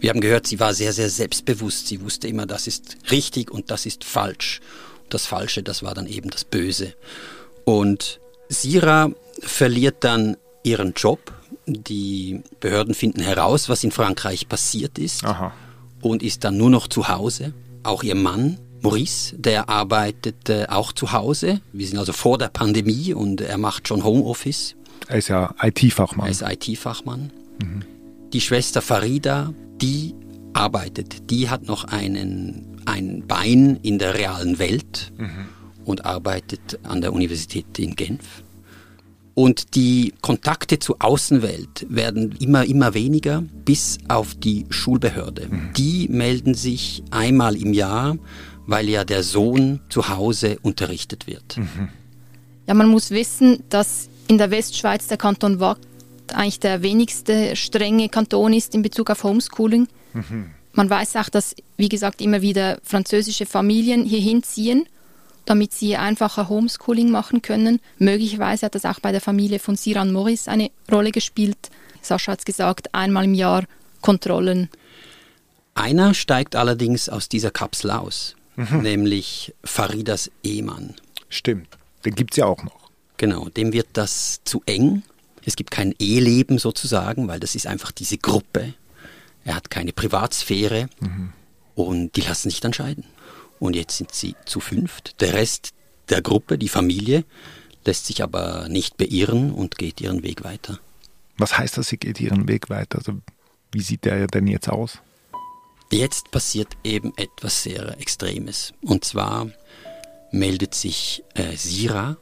Wir 0.00 0.10
haben 0.10 0.20
gehört, 0.20 0.46
sie 0.46 0.60
war 0.60 0.74
sehr, 0.74 0.92
sehr 0.92 1.08
selbstbewusst. 1.08 1.86
Sie 1.86 2.02
wusste 2.02 2.28
immer, 2.28 2.44
das 2.44 2.66
ist 2.66 2.98
richtig 3.10 3.50
und 3.50 3.70
das 3.70 3.86
ist 3.86 4.04
falsch. 4.04 4.60
Das 5.08 5.24
Falsche, 5.24 5.62
das 5.62 5.82
war 5.82 5.94
dann 5.94 6.06
eben 6.06 6.28
das 6.28 6.44
Böse. 6.44 6.92
Und 7.64 8.20
Sira 8.48 9.10
verliert 9.40 10.04
dann 10.04 10.36
ihren 10.62 10.92
Job. 10.94 11.32
Die 11.66 12.42
Behörden 12.60 12.94
finden 12.94 13.20
heraus, 13.20 13.68
was 13.68 13.82
in 13.84 13.90
Frankreich 13.90 14.48
passiert 14.48 14.98
ist 14.98 15.24
Aha. 15.24 15.52
und 16.00 16.22
ist 16.22 16.44
dann 16.44 16.56
nur 16.56 16.70
noch 16.70 16.86
zu 16.86 17.08
Hause. 17.08 17.52
Auch 17.82 18.02
ihr 18.02 18.14
Mann, 18.14 18.58
Maurice, 18.82 19.36
der 19.36 19.68
arbeitet 19.68 20.48
äh, 20.48 20.66
auch 20.68 20.92
zu 20.92 21.12
Hause. 21.12 21.60
Wir 21.72 21.86
sind 21.86 21.98
also 21.98 22.12
vor 22.12 22.38
der 22.38 22.48
Pandemie 22.48 23.14
und 23.14 23.40
er 23.40 23.58
macht 23.58 23.88
schon 23.88 24.04
Homeoffice. 24.04 24.76
Er 25.08 25.18
ist 25.18 25.28
ja 25.28 25.54
IT-Fachmann. 25.60 26.26
Er 26.26 26.30
ist 26.30 26.42
IT-Fachmann. 26.42 27.30
Mhm. 27.62 27.82
Die 28.32 28.40
Schwester 28.40 28.82
Farida, 28.82 29.52
die 29.80 30.14
arbeitet, 30.52 31.30
die 31.30 31.48
hat 31.48 31.66
noch 31.66 31.84
einen, 31.84 32.80
ein 32.86 33.24
Bein 33.26 33.78
in 33.82 33.98
der 33.98 34.14
realen 34.14 34.58
Welt 34.58 35.12
mhm. 35.16 35.48
Und 35.86 36.04
arbeitet 36.04 36.78
an 36.82 37.00
der 37.00 37.12
Universität 37.12 37.78
in 37.78 37.96
Genf. 37.96 38.42
Und 39.34 39.74
die 39.74 40.14
Kontakte 40.22 40.78
zur 40.78 40.96
Außenwelt 41.00 41.86
werden 41.88 42.34
immer, 42.40 42.64
immer 42.64 42.94
weniger, 42.94 43.42
bis 43.64 43.98
auf 44.08 44.34
die 44.34 44.66
Schulbehörde. 44.70 45.48
Mhm. 45.48 45.70
Die 45.76 46.08
melden 46.08 46.54
sich 46.54 47.02
einmal 47.10 47.54
im 47.54 47.72
Jahr, 47.72 48.16
weil 48.66 48.88
ja 48.88 49.04
der 49.04 49.22
Sohn 49.22 49.80
zu 49.90 50.08
Hause 50.08 50.58
unterrichtet 50.62 51.26
wird. 51.26 51.58
Mhm. 51.58 51.88
Ja, 52.66 52.74
man 52.74 52.88
muss 52.88 53.10
wissen, 53.10 53.62
dass 53.68 54.08
in 54.26 54.38
der 54.38 54.50
Westschweiz 54.50 55.06
der 55.06 55.18
Kanton 55.18 55.60
Watt 55.60 55.80
eigentlich 56.32 56.58
der 56.58 56.82
wenigste 56.82 57.54
strenge 57.54 58.08
Kanton 58.08 58.52
ist 58.52 58.74
in 58.74 58.82
Bezug 58.82 59.10
auf 59.10 59.22
Homeschooling. 59.22 59.86
Mhm. 60.14 60.46
Man 60.72 60.90
weiß 60.90 61.14
auch, 61.16 61.28
dass, 61.28 61.54
wie 61.76 61.88
gesagt, 61.88 62.20
immer 62.20 62.42
wieder 62.42 62.78
französische 62.82 63.46
Familien 63.46 64.04
hierhin 64.04 64.42
ziehen 64.42 64.88
damit 65.46 65.72
sie 65.72 65.96
einfacher 65.96 66.48
Homeschooling 66.48 67.10
machen 67.10 67.42
können. 67.42 67.80
Möglicherweise 67.98 68.66
hat 68.66 68.74
das 68.74 68.84
auch 68.84 69.00
bei 69.00 69.12
der 69.12 69.20
Familie 69.20 69.58
von 69.58 69.76
Siran 69.76 70.12
Morris 70.12 70.48
eine 70.48 70.70
Rolle 70.90 71.12
gespielt. 71.12 71.70
Sascha 72.02 72.32
hat 72.32 72.40
es 72.40 72.44
gesagt, 72.44 72.94
einmal 72.94 73.24
im 73.24 73.34
Jahr 73.34 73.64
Kontrollen. 74.00 74.68
Einer 75.74 76.14
steigt 76.14 76.56
allerdings 76.56 77.08
aus 77.08 77.28
dieser 77.28 77.50
Kapsel 77.50 77.90
aus, 77.90 78.36
mhm. 78.56 78.82
nämlich 78.82 79.54
Faridas 79.64 80.30
Ehemann. 80.42 80.94
Stimmt, 81.28 81.68
den 82.04 82.14
gibt 82.14 82.32
es 82.32 82.38
ja 82.38 82.46
auch 82.46 82.62
noch. 82.62 82.90
Genau, 83.16 83.48
dem 83.48 83.72
wird 83.72 83.88
das 83.94 84.40
zu 84.44 84.62
eng. 84.66 85.02
Es 85.44 85.56
gibt 85.56 85.70
kein 85.70 85.94
Eheleben 85.98 86.58
sozusagen, 86.58 87.28
weil 87.28 87.40
das 87.40 87.54
ist 87.54 87.66
einfach 87.66 87.92
diese 87.92 88.18
Gruppe. 88.18 88.74
Er 89.44 89.54
hat 89.54 89.70
keine 89.70 89.92
Privatsphäre 89.92 90.88
mhm. 91.00 91.32
und 91.74 92.16
die 92.16 92.22
lassen 92.22 92.50
sich 92.50 92.60
dann 92.60 92.72
scheiden. 92.72 93.04
Und 93.58 93.76
jetzt 93.76 93.96
sind 93.96 94.12
sie 94.12 94.34
zu 94.44 94.60
fünft. 94.60 95.20
Der 95.20 95.34
Rest 95.34 95.72
der 96.08 96.22
Gruppe, 96.22 96.58
die 96.58 96.68
Familie, 96.68 97.24
lässt 97.84 98.06
sich 98.06 98.22
aber 98.22 98.68
nicht 98.68 98.96
beirren 98.96 99.52
und 99.52 99.78
geht 99.78 100.00
ihren 100.00 100.22
Weg 100.22 100.44
weiter. 100.44 100.78
Was 101.38 101.56
heißt 101.58 101.78
das, 101.78 101.88
sie 101.88 101.98
geht 101.98 102.20
ihren 102.20 102.48
Weg 102.48 102.70
weiter? 102.70 102.98
Also, 102.98 103.14
wie 103.72 103.80
sieht 103.80 104.04
der 104.04 104.26
denn 104.26 104.46
jetzt 104.46 104.68
aus? 104.68 105.00
Jetzt 105.90 106.30
passiert 106.30 106.76
eben 106.82 107.12
etwas 107.16 107.62
sehr 107.62 108.00
Extremes. 108.00 108.72
Und 108.82 109.04
zwar 109.04 109.48
meldet 110.32 110.74
sich 110.74 111.22
äh, 111.34 111.56
Sira 111.56 112.16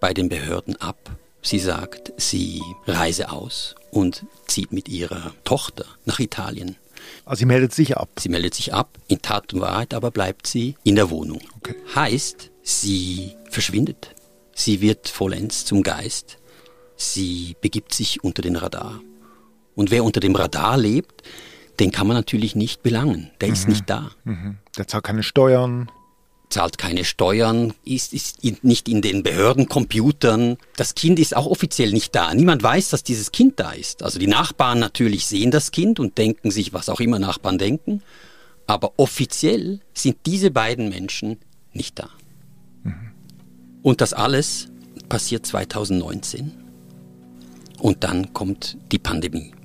bei 0.00 0.14
den 0.14 0.28
Behörden 0.28 0.76
ab. 0.76 1.10
Sie 1.42 1.58
sagt, 1.58 2.12
sie 2.16 2.62
reise 2.86 3.30
aus 3.30 3.74
und 3.90 4.24
zieht 4.46 4.72
mit 4.72 4.88
ihrer 4.88 5.32
Tochter 5.44 5.84
nach 6.04 6.18
Italien. 6.18 6.76
Also 7.24 7.40
sie 7.40 7.46
meldet 7.46 7.74
sich 7.74 7.96
ab. 7.96 8.08
Sie 8.18 8.28
meldet 8.28 8.54
sich 8.54 8.74
ab, 8.74 8.98
in 9.08 9.22
Tat 9.22 9.52
und 9.52 9.60
Wahrheit 9.60 9.94
aber 9.94 10.10
bleibt 10.10 10.46
sie 10.46 10.76
in 10.84 10.96
der 10.96 11.10
Wohnung. 11.10 11.40
Okay. 11.56 11.74
Heißt, 11.94 12.50
sie 12.62 13.32
verschwindet. 13.50 14.14
Sie 14.54 14.80
wird 14.80 15.08
vollends 15.08 15.64
zum 15.64 15.82
Geist. 15.82 16.38
Sie 16.96 17.56
begibt 17.60 17.92
sich 17.92 18.24
unter 18.24 18.42
den 18.42 18.56
Radar. 18.56 19.00
Und 19.74 19.90
wer 19.90 20.04
unter 20.04 20.20
dem 20.20 20.34
Radar 20.34 20.78
lebt, 20.78 21.22
den 21.78 21.92
kann 21.92 22.06
man 22.06 22.16
natürlich 22.16 22.56
nicht 22.56 22.82
belangen. 22.82 23.30
Der 23.40 23.48
mhm. 23.48 23.54
ist 23.54 23.68
nicht 23.68 23.90
da. 23.90 24.10
Mhm. 24.24 24.56
Der 24.78 24.88
zahlt 24.88 25.04
keine 25.04 25.22
Steuern 25.22 25.90
zahlt 26.48 26.78
keine 26.78 27.04
Steuern, 27.04 27.74
ist, 27.84 28.12
ist 28.12 28.42
nicht 28.62 28.88
in 28.88 29.02
den 29.02 29.22
Behördencomputern. 29.22 30.56
Das 30.76 30.94
Kind 30.94 31.18
ist 31.18 31.36
auch 31.36 31.46
offiziell 31.46 31.92
nicht 31.92 32.14
da. 32.14 32.32
Niemand 32.32 32.62
weiß, 32.62 32.90
dass 32.90 33.02
dieses 33.02 33.32
Kind 33.32 33.58
da 33.58 33.72
ist. 33.72 34.02
Also 34.02 34.18
die 34.18 34.26
Nachbarn 34.26 34.78
natürlich 34.78 35.26
sehen 35.26 35.50
das 35.50 35.70
Kind 35.70 35.98
und 35.98 36.18
denken 36.18 36.50
sich, 36.50 36.72
was 36.72 36.88
auch 36.88 37.00
immer 37.00 37.18
Nachbarn 37.18 37.58
denken. 37.58 38.02
Aber 38.66 38.94
offiziell 38.96 39.80
sind 39.92 40.18
diese 40.26 40.50
beiden 40.50 40.88
Menschen 40.88 41.38
nicht 41.72 41.98
da. 41.98 42.08
Mhm. 42.84 43.12
Und 43.82 44.00
das 44.00 44.12
alles 44.12 44.68
passiert 45.08 45.46
2019. 45.46 46.52
Und 47.78 48.04
dann 48.04 48.32
kommt 48.32 48.78
die 48.90 48.98
Pandemie. 48.98 49.55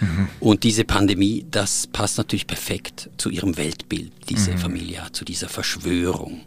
Mhm. 0.00 0.28
Und 0.40 0.64
diese 0.64 0.84
Pandemie, 0.84 1.46
das 1.50 1.86
passt 1.86 2.18
natürlich 2.18 2.46
perfekt 2.46 3.10
zu 3.16 3.30
ihrem 3.30 3.56
Weltbild, 3.56 4.12
diese 4.28 4.52
mhm. 4.52 4.58
Familie, 4.58 5.02
zu 5.12 5.24
dieser 5.24 5.48
Verschwörung 5.48 6.42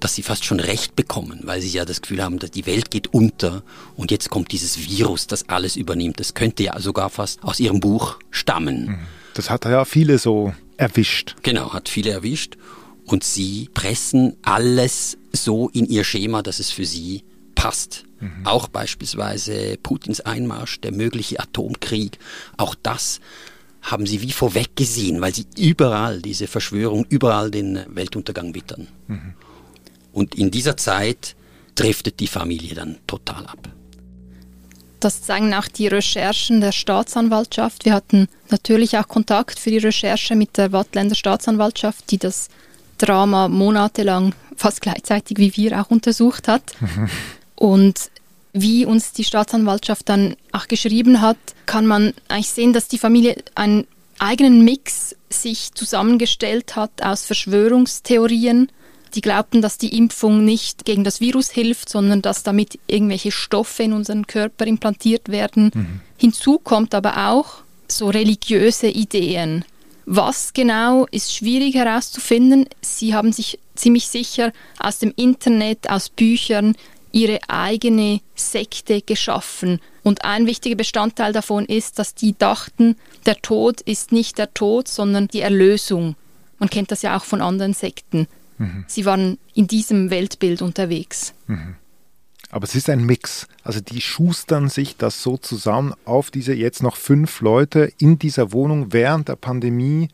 dass 0.00 0.14
sie 0.14 0.22
fast 0.22 0.44
schon 0.44 0.60
Recht 0.60 0.96
bekommen, 0.96 1.40
weil 1.42 1.60
sie 1.60 1.70
ja 1.70 1.84
das 1.84 2.02
Gefühl 2.02 2.22
haben, 2.22 2.38
dass 2.38 2.50
die 2.50 2.66
Welt 2.66 2.90
geht 2.90 3.08
unter 3.08 3.62
und 3.96 4.10
jetzt 4.10 4.30
kommt 4.30 4.52
dieses 4.52 4.78
Virus, 4.78 5.26
das 5.26 5.48
alles 5.48 5.76
übernimmt. 5.76 6.20
Das 6.20 6.34
könnte 6.34 6.62
ja 6.62 6.78
sogar 6.80 7.10
fast 7.10 7.42
aus 7.42 7.58
ihrem 7.60 7.80
Buch 7.80 8.18
stammen. 8.30 8.86
Mhm. 8.86 8.98
Das 9.34 9.50
hat 9.50 9.64
ja 9.64 9.84
viele 9.84 10.18
so 10.18 10.54
erwischt. 10.76 11.36
Genau, 11.42 11.72
hat 11.72 11.88
viele 11.88 12.10
erwischt. 12.10 12.56
Und 13.04 13.24
sie 13.24 13.70
pressen 13.72 14.36
alles 14.42 15.16
so 15.32 15.68
in 15.70 15.86
ihr 15.86 16.04
Schema, 16.04 16.42
dass 16.42 16.58
es 16.58 16.70
für 16.70 16.84
sie 16.84 17.24
passt. 17.54 18.04
Mhm. 18.20 18.46
Auch 18.46 18.68
beispielsweise 18.68 19.76
Putins 19.82 20.20
Einmarsch, 20.20 20.80
der 20.80 20.92
mögliche 20.92 21.40
Atomkrieg, 21.40 22.18
auch 22.56 22.74
das 22.74 23.20
haben 23.82 24.06
sie 24.06 24.22
wie 24.22 24.32
vorweggesehen, 24.32 25.20
weil 25.20 25.34
sie 25.34 25.46
überall 25.56 26.20
diese 26.20 26.46
Verschwörung, 26.46 27.06
überall 27.08 27.50
den 27.50 27.84
Weltuntergang 27.88 28.54
wittern. 28.54 28.88
Mhm. 29.06 29.34
Und 30.12 30.34
in 30.34 30.50
dieser 30.50 30.76
Zeit 30.76 31.36
driftet 31.74 32.20
die 32.20 32.26
Familie 32.26 32.74
dann 32.74 32.98
total 33.06 33.46
ab. 33.46 33.68
Das 35.00 35.22
zeigen 35.22 35.54
auch 35.54 35.68
die 35.68 35.86
Recherchen 35.86 36.60
der 36.60 36.72
Staatsanwaltschaft. 36.72 37.84
Wir 37.84 37.94
hatten 37.94 38.28
natürlich 38.50 38.98
auch 38.98 39.06
Kontakt 39.06 39.60
für 39.60 39.70
die 39.70 39.78
Recherche 39.78 40.34
mit 40.34 40.56
der 40.56 40.72
Wattländer 40.72 41.14
Staatsanwaltschaft, 41.14 42.10
die 42.10 42.18
das 42.18 42.48
Drama 42.98 43.46
monatelang 43.46 44.34
fast 44.56 44.80
gleichzeitig 44.80 45.38
wie 45.38 45.56
wir 45.56 45.80
auch 45.80 45.90
untersucht 45.90 46.48
hat. 46.48 46.62
Und 47.58 48.12
wie 48.52 48.86
uns 48.86 49.12
die 49.12 49.24
Staatsanwaltschaft 49.24 50.08
dann 50.08 50.36
auch 50.52 50.68
geschrieben 50.68 51.20
hat, 51.20 51.36
kann 51.66 51.86
man 51.86 52.14
eigentlich 52.28 52.50
sehen, 52.50 52.72
dass 52.72 52.86
die 52.86 52.98
Familie 52.98 53.42
einen 53.56 53.86
eigenen 54.20 54.64
Mix 54.64 55.16
sich 55.28 55.74
zusammengestellt 55.74 56.76
hat 56.76 57.02
aus 57.02 57.24
Verschwörungstheorien. 57.24 58.70
Die 59.14 59.20
glaubten, 59.20 59.60
dass 59.60 59.76
die 59.76 59.96
Impfung 59.96 60.44
nicht 60.44 60.84
gegen 60.84 61.02
das 61.02 61.20
Virus 61.20 61.50
hilft, 61.50 61.88
sondern 61.88 62.22
dass 62.22 62.44
damit 62.44 62.78
irgendwelche 62.86 63.32
Stoffe 63.32 63.82
in 63.82 63.92
unseren 63.92 64.26
Körper 64.28 64.66
implantiert 64.66 65.28
werden. 65.28 65.70
Mhm. 65.74 66.00
Hinzu 66.16 66.58
kommt 66.58 66.94
aber 66.94 67.28
auch 67.28 67.62
so 67.88 68.08
religiöse 68.08 68.88
Ideen. 68.88 69.64
Was 70.06 70.52
genau 70.52 71.06
ist 71.10 71.34
schwierig 71.34 71.74
herauszufinden. 71.74 72.66
Sie 72.80 73.14
haben 73.14 73.32
sich 73.32 73.58
ziemlich 73.74 74.08
sicher 74.08 74.52
aus 74.78 74.98
dem 74.98 75.12
Internet, 75.16 75.90
aus 75.90 76.08
Büchern 76.08 76.76
ihre 77.12 77.38
eigene 77.48 78.20
Sekte 78.34 79.02
geschaffen. 79.02 79.80
Und 80.02 80.24
ein 80.24 80.46
wichtiger 80.46 80.76
Bestandteil 80.76 81.32
davon 81.32 81.64
ist, 81.64 81.98
dass 81.98 82.14
die 82.14 82.36
dachten, 82.36 82.96
der 83.26 83.36
Tod 83.42 83.80
ist 83.80 84.12
nicht 84.12 84.38
der 84.38 84.52
Tod, 84.54 84.88
sondern 84.88 85.28
die 85.28 85.40
Erlösung. 85.40 86.16
Man 86.58 86.70
kennt 86.70 86.90
das 86.90 87.02
ja 87.02 87.16
auch 87.16 87.24
von 87.24 87.40
anderen 87.40 87.74
Sekten. 87.74 88.26
Mhm. 88.58 88.84
Sie 88.86 89.04
waren 89.04 89.38
in 89.54 89.66
diesem 89.66 90.10
Weltbild 90.10 90.62
unterwegs. 90.62 91.34
Mhm. 91.46 91.76
Aber 92.50 92.64
es 92.64 92.74
ist 92.74 92.88
ein 92.88 93.04
Mix. 93.04 93.46
Also 93.62 93.80
die 93.80 94.00
schustern 94.00 94.68
sich 94.68 94.96
das 94.96 95.22
so 95.22 95.36
zusammen 95.36 95.94
auf 96.04 96.30
diese 96.30 96.54
jetzt 96.54 96.82
noch 96.82 96.96
fünf 96.96 97.40
Leute 97.40 97.92
in 97.98 98.18
dieser 98.18 98.52
Wohnung 98.52 98.92
während 98.92 99.28
der 99.28 99.36
Pandemie. 99.36 100.08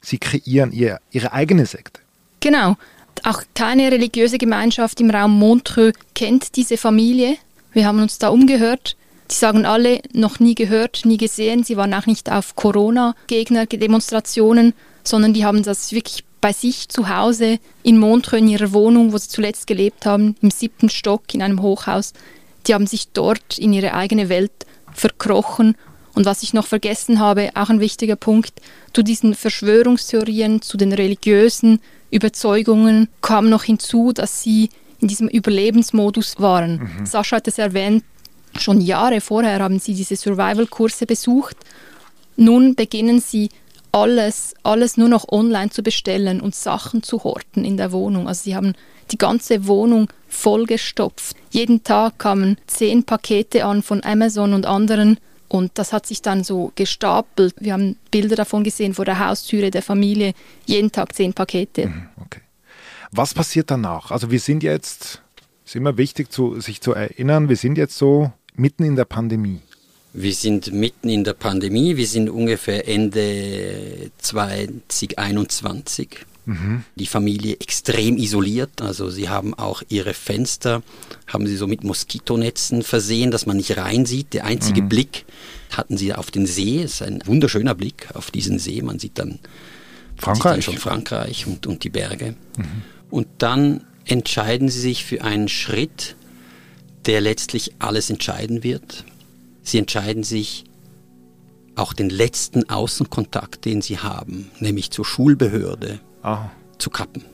Sie 0.00 0.18
kreieren 0.18 0.72
ihr, 0.72 0.98
ihre 1.10 1.32
eigene 1.32 1.66
Sekte. 1.66 2.00
Genau. 2.40 2.76
Auch 3.24 3.42
keine 3.54 3.92
religiöse 3.92 4.38
Gemeinschaft 4.38 5.00
im 5.00 5.10
Raum 5.10 5.38
Montreux 5.38 5.96
kennt 6.14 6.56
diese 6.56 6.76
Familie. 6.76 7.36
Wir 7.72 7.86
haben 7.86 8.00
uns 8.00 8.18
da 8.18 8.28
umgehört. 8.28 8.96
Die 9.30 9.36
sagen 9.36 9.64
alle, 9.64 10.00
noch 10.12 10.40
nie 10.40 10.54
gehört, 10.54 11.02
nie 11.04 11.16
gesehen. 11.16 11.64
Sie 11.64 11.76
waren 11.76 11.94
auch 11.94 12.06
nicht 12.06 12.30
auf 12.30 12.56
Corona-Gegner-Demonstrationen, 12.56 14.74
sondern 15.04 15.32
die 15.32 15.44
haben 15.44 15.62
das 15.62 15.92
wirklich 15.92 16.24
bei 16.42 16.52
sich 16.52 16.88
zu 16.88 17.08
Hause 17.08 17.58
in 17.82 17.98
Montreux, 17.98 18.40
in 18.40 18.48
ihrer 18.48 18.72
Wohnung, 18.72 19.12
wo 19.12 19.18
sie 19.18 19.28
zuletzt 19.28 19.66
gelebt 19.66 20.04
haben, 20.04 20.36
im 20.42 20.50
siebten 20.50 20.90
Stock 20.90 21.32
in 21.32 21.40
einem 21.40 21.62
Hochhaus. 21.62 22.12
Die 22.66 22.74
haben 22.74 22.86
sich 22.86 23.08
dort 23.12 23.58
in 23.58 23.72
ihre 23.72 23.94
eigene 23.94 24.28
Welt 24.28 24.66
verkrochen. 24.92 25.76
Und 26.14 26.26
was 26.26 26.42
ich 26.42 26.52
noch 26.52 26.66
vergessen 26.66 27.20
habe, 27.20 27.50
auch 27.54 27.70
ein 27.70 27.80
wichtiger 27.80 28.16
Punkt, 28.16 28.60
zu 28.92 29.02
diesen 29.02 29.34
Verschwörungstheorien, 29.34 30.60
zu 30.60 30.76
den 30.76 30.92
religiösen 30.92 31.80
Überzeugungen 32.12 33.08
kam 33.22 33.48
noch 33.48 33.64
hinzu, 33.64 34.12
dass 34.12 34.42
sie 34.42 34.70
in 35.00 35.08
diesem 35.08 35.28
Überlebensmodus 35.28 36.38
waren. 36.38 36.78
Mhm. 36.98 37.06
Sascha 37.06 37.36
hat 37.36 37.48
es 37.48 37.58
erwähnt, 37.58 38.04
schon 38.58 38.80
Jahre 38.80 39.20
vorher 39.20 39.58
haben 39.60 39.80
sie 39.80 39.94
diese 39.94 40.14
Survival-Kurse 40.14 41.06
besucht. 41.06 41.56
Nun 42.36 42.74
beginnen 42.74 43.20
sie 43.20 43.48
alles, 43.92 44.54
alles 44.62 44.96
nur 44.96 45.08
noch 45.08 45.28
online 45.30 45.70
zu 45.70 45.82
bestellen 45.82 46.40
und 46.40 46.54
Sachen 46.54 47.02
zu 47.02 47.24
horten 47.24 47.64
in 47.64 47.76
der 47.76 47.92
Wohnung. 47.92 48.28
Also 48.28 48.44
sie 48.44 48.54
haben 48.54 48.74
die 49.10 49.18
ganze 49.18 49.66
Wohnung 49.66 50.08
vollgestopft. 50.28 51.36
Jeden 51.50 51.82
Tag 51.82 52.18
kamen 52.18 52.56
zehn 52.66 53.04
Pakete 53.04 53.64
an 53.64 53.82
von 53.82 54.02
Amazon 54.04 54.54
und 54.54 54.66
anderen 54.66 55.18
und 55.52 55.72
das 55.74 55.92
hat 55.92 56.06
sich 56.06 56.22
dann 56.22 56.44
so 56.44 56.72
gestapelt. 56.76 57.54
Wir 57.60 57.74
haben 57.74 57.96
Bilder 58.10 58.36
davon 58.36 58.64
gesehen 58.64 58.94
vor 58.94 59.04
der 59.04 59.18
Haustüre 59.18 59.70
der 59.70 59.82
Familie. 59.82 60.32
Jeden 60.64 60.90
Tag 60.90 61.14
zehn 61.14 61.34
Pakete. 61.34 61.88
Mhm, 61.88 62.08
okay. 62.24 62.40
Was 63.10 63.34
passiert 63.34 63.70
danach? 63.70 64.10
Also 64.10 64.30
wir 64.30 64.40
sind 64.40 64.62
jetzt 64.62 65.20
Es 65.66 65.72
ist 65.72 65.76
immer 65.76 65.98
wichtig, 65.98 66.32
zu, 66.32 66.58
sich 66.58 66.80
zu 66.80 66.94
erinnern, 66.94 67.50
wir 67.50 67.56
sind 67.56 67.76
jetzt 67.76 67.98
so 67.98 68.32
mitten 68.54 68.82
in 68.84 68.96
der 68.96 69.04
Pandemie. 69.04 69.60
Wir 70.14 70.32
sind 70.32 70.72
mitten 70.72 71.10
in 71.10 71.22
der 71.22 71.34
Pandemie, 71.34 71.98
wir 71.98 72.06
sind 72.06 72.30
ungefähr 72.30 72.88
Ende 72.88 74.10
2021. 74.18 76.08
Mhm. 76.44 76.84
Die 76.96 77.06
Familie 77.06 77.56
extrem 77.60 78.16
isoliert, 78.16 78.82
also 78.82 79.10
sie 79.10 79.28
haben 79.28 79.54
auch 79.54 79.82
ihre 79.88 80.12
Fenster, 80.12 80.82
haben 81.26 81.46
sie 81.46 81.56
so 81.56 81.66
mit 81.66 81.84
Moskitonetzen 81.84 82.82
versehen, 82.82 83.30
dass 83.30 83.46
man 83.46 83.56
nicht 83.56 83.76
reinsieht. 83.76 84.32
Der 84.32 84.44
einzige 84.44 84.82
mhm. 84.82 84.88
Blick 84.88 85.24
hatten 85.70 85.96
sie 85.96 86.12
auf 86.14 86.30
den 86.30 86.46
See, 86.46 86.82
es 86.82 86.94
ist 86.94 87.02
ein 87.02 87.22
wunderschöner 87.26 87.74
Blick 87.74 88.08
auf 88.14 88.30
diesen 88.30 88.58
See, 88.58 88.82
man 88.82 88.98
sieht 88.98 89.18
dann, 89.18 89.38
Frankreich. 90.16 90.36
Sieht 90.36 90.44
dann 90.44 90.62
schon 90.62 90.78
Frankreich 90.78 91.46
und, 91.46 91.66
und 91.66 91.84
die 91.84 91.90
Berge. 91.90 92.34
Mhm. 92.56 92.64
Und 93.10 93.28
dann 93.38 93.84
entscheiden 94.04 94.68
sie 94.68 94.80
sich 94.80 95.04
für 95.04 95.22
einen 95.22 95.48
Schritt, 95.48 96.16
der 97.06 97.20
letztlich 97.20 97.72
alles 97.78 98.10
entscheiden 98.10 98.62
wird. 98.62 99.04
Sie 99.62 99.78
entscheiden 99.78 100.24
sich, 100.24 100.64
auch 101.74 101.92
den 101.92 102.10
letzten 102.10 102.68
Außenkontakt, 102.68 103.64
den 103.64 103.82
sie 103.82 103.98
haben, 103.98 104.50
nämlich 104.60 104.90
zur 104.90 105.04
Schulbehörde, 105.04 106.00
Aha. 106.22 106.50
zu 106.78 106.90
kappen. 106.90 107.24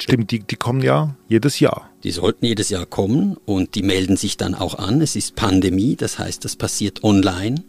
Stimmt, 0.00 0.30
die, 0.30 0.40
die 0.40 0.56
kommen 0.56 0.82
ja 0.82 1.16
jedes 1.28 1.60
Jahr. 1.60 1.90
Die 2.02 2.10
sollten 2.10 2.44
jedes 2.44 2.68
Jahr 2.68 2.84
kommen 2.84 3.36
und 3.46 3.74
die 3.74 3.82
melden 3.82 4.16
sich 4.16 4.36
dann 4.36 4.54
auch 4.54 4.78
an. 4.78 5.00
Es 5.00 5.16
ist 5.16 5.36
Pandemie, 5.36 5.96
das 5.96 6.18
heißt, 6.18 6.44
das 6.44 6.56
passiert 6.56 7.04
online. 7.04 7.62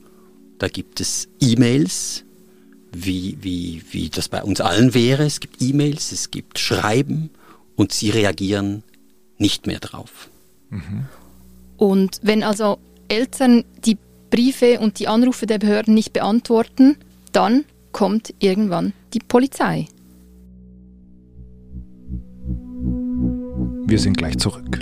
Da 0.57 0.67
gibt 0.67 0.99
es 0.99 1.27
E-Mails, 1.39 2.23
wie, 2.91 3.37
wie, 3.41 3.83
wie 3.91 4.09
das 4.09 4.27
bei 4.27 4.43
uns 4.43 4.59
allen 4.59 4.93
wäre. 4.93 5.23
Es 5.23 5.39
gibt 5.39 5.61
E-Mails, 5.61 6.11
es 6.11 6.31
gibt 6.31 6.59
Schreiben 6.59 7.29
und 7.75 7.91
sie 7.91 8.09
reagieren 8.09 8.83
nicht 9.37 9.67
mehr 9.67 9.79
drauf. 9.79 10.29
Mhm. 10.69 11.05
Und 11.77 12.19
wenn 12.21 12.43
also 12.43 12.79
Eltern 13.07 13.65
die 13.85 13.97
Briefe 14.29 14.79
und 14.79 14.99
die 14.99 15.07
Anrufe 15.07 15.45
der 15.45 15.59
Behörden 15.59 15.93
nicht 15.93 16.13
beantworten, 16.13 16.97
dann 17.31 17.65
kommt 17.91 18.33
irgendwann 18.39 18.93
die 19.15 19.19
Polizei. 19.19 19.87
Wir 23.87 23.99
sind 23.99 24.17
gleich 24.17 24.37
zurück. 24.37 24.79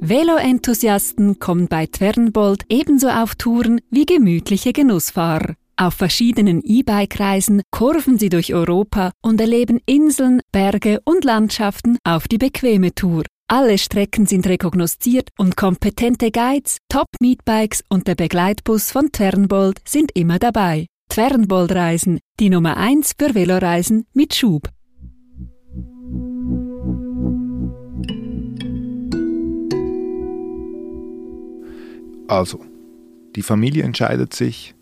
Velo-Enthusiasten 0.00 1.38
kommen 1.38 1.66
bei 1.66 1.86
Twernbold 1.86 2.64
ebenso 2.68 3.08
auf 3.08 3.34
Touren 3.34 3.80
wie 3.90 4.06
gemütliche 4.06 4.72
Genussfahrer. 4.72 5.54
Auf 5.76 5.94
verschiedenen 5.94 6.62
E-Bike-Reisen 6.64 7.62
kurven 7.70 8.18
sie 8.18 8.28
durch 8.28 8.52
Europa 8.52 9.12
und 9.22 9.40
erleben 9.40 9.80
Inseln, 9.86 10.40
Berge 10.50 11.00
und 11.04 11.24
Landschaften 11.24 11.98
auf 12.04 12.26
die 12.26 12.38
bequeme 12.38 12.94
Tour. 12.94 13.24
Alle 13.50 13.78
Strecken 13.78 14.26
sind 14.26 14.46
rekognosziert 14.46 15.30
und 15.38 15.56
kompetente 15.56 16.30
Guides, 16.30 16.76
Top-Meetbikes 16.90 17.82
und 17.88 18.06
der 18.06 18.14
Begleitbus 18.14 18.90
von 18.90 19.10
Twernbold 19.10 19.80
sind 19.88 20.14
immer 20.14 20.38
dabei. 20.38 20.86
Twernbold 21.08 21.72
Reisen, 21.72 22.20
die 22.40 22.50
Nummer 22.50 22.76
1 22.76 23.14
für 23.18 23.34
Veloreisen 23.34 24.06
mit 24.12 24.34
Schub. 24.34 24.68
Also, 32.28 32.62
die 33.34 33.42
Familie 33.42 33.82
entscheidet 33.82 34.34
sich, 34.34 34.74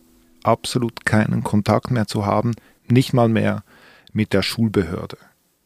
absolut 0.42 1.04
keinen 1.06 1.44
Kontakt 1.44 1.92
mehr 1.92 2.08
zu 2.08 2.26
haben, 2.26 2.50
nicht 2.88 3.12
mal 3.12 3.28
mehr 3.28 3.62
mit 4.12 4.32
der 4.32 4.42
Schulbehörde. 4.42 5.18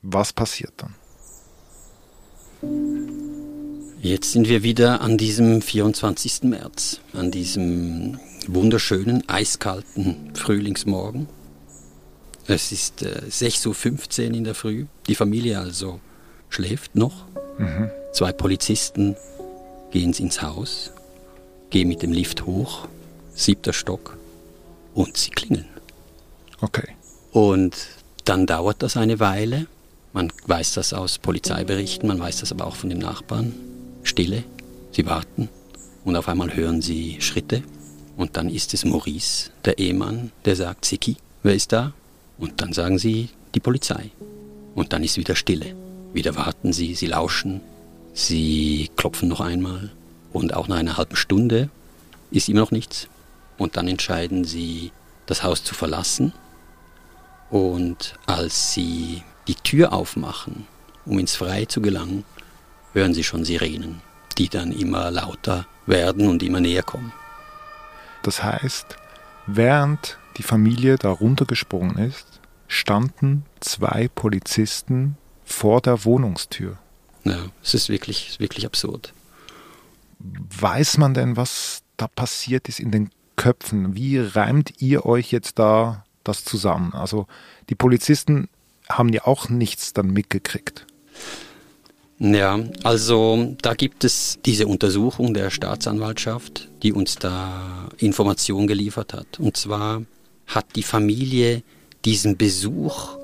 Was 0.03 0.35
passiert 0.35 0.75
dann? 0.77 1.00
Jetzt 4.03 4.33
sind 4.33 4.49
wir 4.49 4.63
wieder 4.63 5.01
an 5.01 5.19
diesem 5.19 5.63
24. 5.63 6.45
März, 6.45 7.01
an 7.13 7.31
diesem 7.31 8.19
wunderschönen, 8.47 9.29
eiskalten 9.29 10.35
Frühlingsmorgen. 10.35 11.29
Es 12.47 12.73
ist 12.73 13.03
äh, 13.03 13.23
6.15 13.29 14.29
Uhr 14.29 14.35
in 14.35 14.45
der 14.45 14.55
Früh. 14.55 14.87
Die 15.07 15.15
Familie 15.15 15.59
also 15.59 16.01
schläft 16.49 16.97
noch. 16.97 17.27
Mhm. 17.59 17.91
Zwei 18.13 18.33
Polizisten 18.33 19.17
gehen 19.91 20.13
ins 20.13 20.43
Haus, 20.43 20.93
gehen 21.71 21.89
mit 21.89 22.03
dem 22.03 22.13
Lift 22.13 22.47
hoch, 22.47 22.89
siebter 23.35 23.73
Stock, 23.73 24.17
und 24.95 25.17
sie 25.17 25.31
klingeln. 25.31 25.69
Okay. 26.61 26.89
Und 27.33 27.77
dann 28.25 28.47
dauert 28.47 28.83
das 28.83 28.97
eine 28.97 29.21
Weile. 29.21 29.67
Man 30.13 30.33
weiß 30.47 30.75
das 30.75 30.93
aus 30.93 31.19
Polizeiberichten, 31.19 32.09
man 32.09 32.19
weiß 32.19 32.41
das 32.41 32.53
aber 32.53 32.67
auch 32.67 32.77
von 32.77 32.91
den 32.91 32.99
Nachbarn. 32.99 33.55
Stille, 34.03 34.45
sie 34.91 35.07
warten 35.07 35.49
und 36.05 36.17
auf 36.17 36.29
einmal 36.29 36.55
hören 36.55 36.83
sie 36.83 37.21
Schritte 37.21 37.63
und 38.17 38.37
dann 38.37 38.49
ist 38.49 38.75
es 38.75 38.85
Maurice, 38.85 39.51
der 39.65 39.79
Ehemann, 39.79 40.33
der 40.45 40.57
sagt, 40.57 40.85
Siki, 40.85 41.17
wer 41.43 41.55
ist 41.55 41.73
da? 41.73 41.93
Und 42.39 42.61
dann 42.61 42.73
sagen 42.73 42.99
sie, 42.99 43.29
die 43.55 43.61
Polizei. 43.61 44.11
Und 44.75 44.93
dann 44.93 45.05
ist 45.05 45.17
wieder 45.17 45.37
Stille. 45.37 45.75
Wieder 46.13 46.35
warten 46.37 46.73
sie, 46.73 46.95
sie 46.95 47.07
lauschen, 47.07 47.61
sie 48.15 48.91
klopfen 48.97 49.29
noch 49.29 49.41
einmal 49.41 49.91
und 50.33 50.55
auch 50.55 50.69
nach 50.69 50.79
einer 50.79 50.97
halben 50.97 51.17
Stunde 51.17 51.69
ist 52.31 52.49
immer 52.49 52.61
noch 52.61 52.71
nichts. 52.71 53.09
Und 53.59 53.77
dann 53.77 53.89
entscheiden 53.89 54.45
sie, 54.45 54.93
das 55.27 55.43
Haus 55.43 55.63
zu 55.63 55.75
verlassen. 55.75 56.33
Und 57.51 58.15
als 58.27 58.73
sie 58.73 59.23
die 59.51 59.57
Tür 59.57 59.93
aufmachen, 59.93 60.69
um 61.05 61.19
ins 61.19 61.35
Freie 61.35 61.67
zu 61.67 61.83
gelangen, 61.83 62.25
hören 62.93 63.15
sie 63.15 63.25
schon 63.25 63.45
Sirenen, 63.45 64.01
die 64.39 64.49
dann 64.49 64.71
immer 64.71 65.11
lauter 65.11 65.67
werden 65.87 66.29
und 66.29 66.45
immer 66.45 66.61
näher 66.61 66.85
kommen. 66.85 67.13
Das 68.23 68.45
heißt, 68.45 68.97
während 69.49 70.19
die 70.37 70.45
Familie 70.45 70.99
da 70.99 71.11
runtergesprungen 71.11 71.99
ist, 71.99 72.41
standen 72.69 73.45
zwei 73.59 74.07
Polizisten 74.07 75.17
vor 75.45 75.81
der 75.81 76.05
Wohnungstür. 76.05 76.79
Ja, 77.25 77.47
es 77.61 77.75
ist 77.75 77.89
wirklich, 77.89 78.39
wirklich 78.39 78.65
absurd. 78.67 79.13
Weiß 80.21 80.97
man 80.97 81.13
denn, 81.13 81.37
was 81.37 81.83
da 81.97 82.07
passiert 82.07 82.69
ist 82.69 82.79
in 82.79 82.93
den 82.93 83.11
Köpfen? 83.35 83.97
Wie 83.97 84.21
reimt 84.21 84.81
ihr 84.81 85.07
euch 85.07 85.33
jetzt 85.33 85.59
da 85.59 86.05
das 86.23 86.45
zusammen? 86.45 86.93
Also 86.95 87.27
die 87.69 87.75
Polizisten 87.75 88.49
haben 88.91 89.13
ja 89.13 89.27
auch 89.27 89.49
nichts 89.49 89.93
dann 89.93 90.11
mitgekriegt. 90.11 90.87
Ja, 92.19 92.61
also 92.83 93.57
da 93.63 93.73
gibt 93.73 94.05
es 94.05 94.39
diese 94.45 94.67
Untersuchung 94.67 95.33
der 95.33 95.51
Staatsanwaltschaft, 95.51 96.69
die 96.83 96.93
uns 96.93 97.15
da 97.15 97.89
Informationen 97.97 98.67
geliefert 98.67 99.15
hat. 99.15 99.41
Und 99.41 99.57
zwar 99.57 100.03
hat 100.47 100.67
die 100.77 100.83
Familie 100.83 101.63
diesen 102.05 102.37
Besuch 102.37 103.17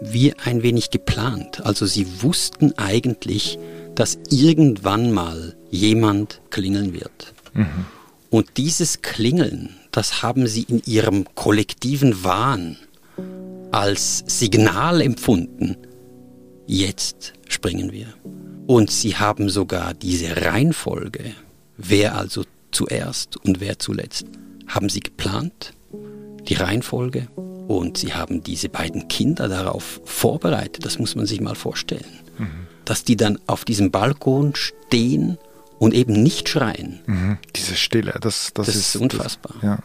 wie 0.00 0.32
ein 0.38 0.62
wenig 0.62 0.90
geplant. 0.90 1.64
Also 1.66 1.84
sie 1.84 2.22
wussten 2.22 2.72
eigentlich, 2.78 3.58
dass 3.94 4.18
irgendwann 4.30 5.12
mal 5.12 5.54
jemand 5.70 6.40
klingeln 6.48 6.94
wird. 6.94 7.34
Mhm. 7.52 7.84
Und 8.30 8.56
dieses 8.56 9.02
Klingeln, 9.02 9.76
das 9.90 10.22
haben 10.22 10.46
sie 10.46 10.62
in 10.62 10.82
ihrem 10.86 11.26
kollektiven 11.34 12.24
Wahn 12.24 12.78
als 13.72 14.24
Signal 14.26 15.00
empfunden. 15.00 15.76
Jetzt 16.66 17.32
springen 17.48 17.92
wir. 17.92 18.06
Und 18.66 18.90
sie 18.90 19.16
haben 19.16 19.48
sogar 19.48 19.94
diese 19.94 20.44
Reihenfolge, 20.44 21.32
wer 21.76 22.16
also 22.16 22.44
zuerst 22.70 23.36
und 23.36 23.60
wer 23.60 23.78
zuletzt, 23.78 24.26
haben 24.68 24.88
sie 24.88 25.00
geplant, 25.00 25.74
die 26.48 26.54
Reihenfolge, 26.54 27.28
und 27.70 27.98
sie 27.98 28.14
haben 28.14 28.42
diese 28.42 28.68
beiden 28.68 29.06
Kinder 29.06 29.46
darauf 29.48 30.00
vorbereitet, 30.04 30.84
das 30.84 30.98
muss 30.98 31.14
man 31.14 31.26
sich 31.26 31.40
mal 31.40 31.54
vorstellen, 31.54 32.18
mhm. 32.36 32.66
dass 32.84 33.04
die 33.04 33.16
dann 33.16 33.38
auf 33.46 33.64
diesem 33.64 33.92
Balkon 33.92 34.56
stehen 34.56 35.38
und 35.78 35.94
eben 35.94 36.20
nicht 36.20 36.48
schreien. 36.48 36.98
Mhm. 37.06 37.38
Diese 37.54 37.76
Stille, 37.76 38.18
das, 38.20 38.50
das, 38.54 38.66
das 38.66 38.74
ist, 38.74 38.94
ist, 38.96 39.00
unfassbar. 39.00 39.54
Das, 39.54 39.62
ja. 39.62 39.78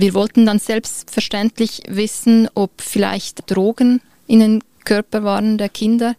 Wir 0.00 0.14
wollten 0.14 0.46
dann 0.46 0.60
selbstverständlich 0.60 1.82
wissen, 1.88 2.48
ob 2.54 2.70
vielleicht 2.80 3.50
Drogen 3.50 4.00
in 4.28 4.38
den 4.38 4.64
Körper 4.84 5.24
waren 5.24 5.58
der 5.58 5.68
Kinder. 5.68 6.14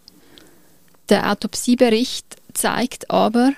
Der 1.07 1.31
Autopsiebericht 1.31 2.25
zeigt 2.53 3.09
aber, 3.09 3.53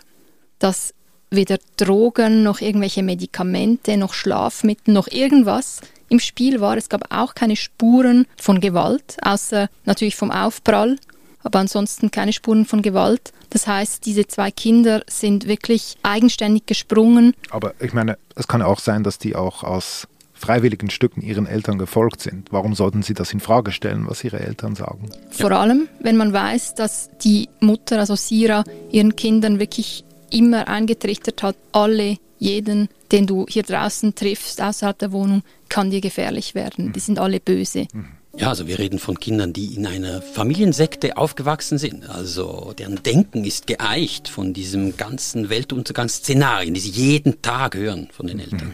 dass 0.59 0.93
weder 1.31 1.57
Drogen 1.75 2.43
noch 2.43 2.61
irgendwelche 2.61 3.01
Medikamente 3.01 3.97
noch 3.97 4.13
Schlafmittel 4.13 4.93
noch 4.93 5.07
irgendwas 5.07 5.81
im 6.07 6.19
Spiel 6.19 6.61
war. 6.61 6.77
Es 6.77 6.87
gab 6.87 7.11
auch 7.11 7.33
keine 7.33 7.55
Spuren 7.55 8.27
von 8.37 8.59
Gewalt, 8.59 9.17
außer 9.23 9.69
natürlich 9.85 10.15
vom 10.15 10.29
Aufprall 10.29 10.97
aber 11.43 11.59
ansonsten 11.59 12.11
keine 12.11 12.33
Spuren 12.33 12.65
von 12.65 12.81
Gewalt. 12.81 13.33
Das 13.49 13.67
heißt, 13.67 14.05
diese 14.05 14.27
zwei 14.27 14.51
Kinder 14.51 15.01
sind 15.07 15.47
wirklich 15.47 15.97
eigenständig 16.03 16.65
gesprungen. 16.65 17.33
Aber 17.49 17.73
ich 17.79 17.93
meine, 17.93 18.17
es 18.35 18.47
kann 18.47 18.61
auch 18.61 18.79
sein, 18.79 19.03
dass 19.03 19.17
die 19.17 19.35
auch 19.35 19.63
aus 19.63 20.07
freiwilligen 20.33 20.89
Stücken 20.89 21.21
ihren 21.21 21.45
Eltern 21.45 21.77
gefolgt 21.77 22.21
sind. 22.21 22.51
Warum 22.51 22.73
sollten 22.73 23.03
sie 23.03 23.13
das 23.13 23.31
in 23.31 23.39
Frage 23.39 23.71
stellen, 23.71 24.07
was 24.07 24.23
ihre 24.23 24.39
Eltern 24.39 24.75
sagen? 24.75 25.09
Vor 25.29 25.51
allem, 25.51 25.87
wenn 25.99 26.17
man 26.17 26.33
weiß, 26.33 26.73
dass 26.75 27.11
die 27.23 27.47
Mutter, 27.59 27.99
also 27.99 28.15
Sira, 28.15 28.63
ihren 28.91 29.15
Kindern 29.15 29.59
wirklich 29.59 30.03
immer 30.31 30.67
eingetrichtert 30.67 31.43
hat, 31.43 31.57
alle, 31.71 32.17
jeden, 32.39 32.89
den 33.11 33.27
du 33.27 33.45
hier 33.47 33.61
draußen 33.61 34.15
triffst, 34.15 34.61
außerhalb 34.61 34.97
der 34.97 35.11
Wohnung, 35.11 35.43
kann 35.69 35.91
dir 35.91 36.01
gefährlich 36.01 36.55
werden. 36.55 36.91
Die 36.91 36.99
sind 36.99 37.19
alle 37.19 37.39
böse. 37.39 37.87
Ja, 38.37 38.47
also 38.47 38.65
wir 38.67 38.79
reden 38.79 38.97
von 38.97 39.19
Kindern, 39.19 39.51
die 39.51 39.75
in 39.75 39.85
einer 39.85 40.21
Familiensekte 40.21 41.17
aufgewachsen 41.17 41.77
sind. 41.77 42.09
Also 42.09 42.73
deren 42.77 43.03
Denken 43.03 43.43
ist 43.43 43.67
geeicht 43.67 44.29
von 44.29 44.53
diesem 44.53 44.95
ganzen 44.95 45.49
Weltuntergangsszenarien, 45.49 46.73
die 46.73 46.79
sie 46.79 46.91
jeden 46.91 47.41
Tag 47.41 47.75
hören 47.75 48.07
von 48.11 48.27
den 48.27 48.39
Eltern. 48.39 48.73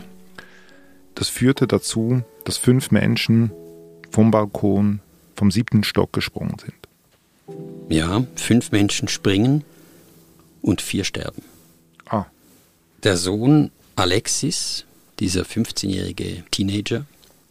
Das 1.16 1.30
führte 1.30 1.66
dazu, 1.66 2.22
dass 2.44 2.58
fünf 2.58 2.92
Menschen 2.92 3.52
vom 4.12 4.30
Balkon 4.30 5.00
vom 5.36 5.50
siebten 5.50 5.84
Stock 5.84 6.14
gesprungen 6.14 6.58
sind. 6.60 6.74
Ja, 7.90 8.26
fünf 8.36 8.72
Menschen 8.72 9.08
springen 9.08 9.64
und 10.62 10.82
vier 10.82 11.04
sterben. 11.04 11.42
Ah. 12.08 12.26
Der 13.04 13.18
Sohn 13.18 13.72
Alexis, 13.96 14.86
dieser 15.20 15.42
15-jährige 15.42 16.44
Teenager, 16.52 17.06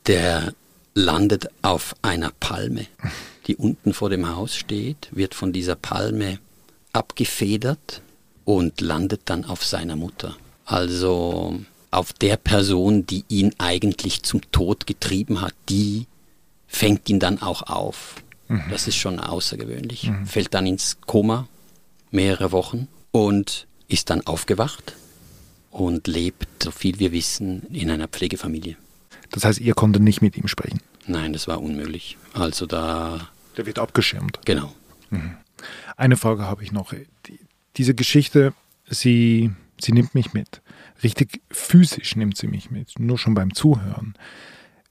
der 0.06 0.52
landet 0.96 1.50
auf 1.60 1.94
einer 2.00 2.32
Palme, 2.40 2.86
die 3.46 3.54
unten 3.54 3.92
vor 3.92 4.08
dem 4.08 4.34
Haus 4.34 4.56
steht, 4.56 5.08
wird 5.12 5.34
von 5.34 5.52
dieser 5.52 5.76
Palme 5.76 6.38
abgefedert 6.92 8.00
und 8.46 8.80
landet 8.80 9.20
dann 9.26 9.44
auf 9.44 9.64
seiner 9.64 9.94
Mutter. 9.94 10.36
Also 10.64 11.60
auf 11.90 12.12
der 12.14 12.38
Person, 12.38 13.06
die 13.06 13.24
ihn 13.28 13.54
eigentlich 13.58 14.22
zum 14.22 14.40
Tod 14.50 14.86
getrieben 14.86 15.42
hat, 15.42 15.52
die 15.68 16.06
fängt 16.66 17.08
ihn 17.10 17.20
dann 17.20 17.42
auch 17.42 17.62
auf. 17.62 18.14
Mhm. 18.48 18.64
Das 18.70 18.88
ist 18.88 18.96
schon 18.96 19.20
außergewöhnlich. 19.20 20.08
Mhm. 20.08 20.26
Fällt 20.26 20.54
dann 20.54 20.66
ins 20.66 20.96
Koma 21.02 21.46
mehrere 22.10 22.52
Wochen 22.52 22.88
und 23.12 23.66
ist 23.86 24.08
dann 24.08 24.26
aufgewacht 24.26 24.94
und 25.70 26.06
lebt, 26.06 26.62
so 26.62 26.70
viel 26.70 26.98
wir 26.98 27.12
wissen, 27.12 27.66
in 27.70 27.90
einer 27.90 28.08
Pflegefamilie. 28.08 28.76
Das 29.30 29.44
heißt, 29.44 29.60
ihr 29.60 29.74
konntet 29.74 30.02
nicht 30.02 30.22
mit 30.22 30.36
ihm 30.36 30.48
sprechen? 30.48 30.80
Nein, 31.06 31.32
das 31.32 31.48
war 31.48 31.62
unmöglich. 31.62 32.16
Also 32.32 32.66
da. 32.66 33.28
Der 33.56 33.66
wird 33.66 33.78
abgeschirmt. 33.78 34.40
Genau. 34.44 34.72
Mhm. 35.10 35.36
Eine 35.96 36.16
Frage 36.16 36.44
habe 36.44 36.62
ich 36.62 36.72
noch. 36.72 36.92
Die, 37.26 37.38
diese 37.76 37.94
Geschichte, 37.94 38.52
sie, 38.88 39.50
sie 39.80 39.92
nimmt 39.92 40.14
mich 40.14 40.32
mit. 40.32 40.60
Richtig 41.02 41.40
physisch 41.50 42.16
nimmt 42.16 42.36
sie 42.36 42.48
mich 42.48 42.70
mit, 42.70 42.98
nur 42.98 43.18
schon 43.18 43.34
beim 43.34 43.54
Zuhören. 43.54 44.14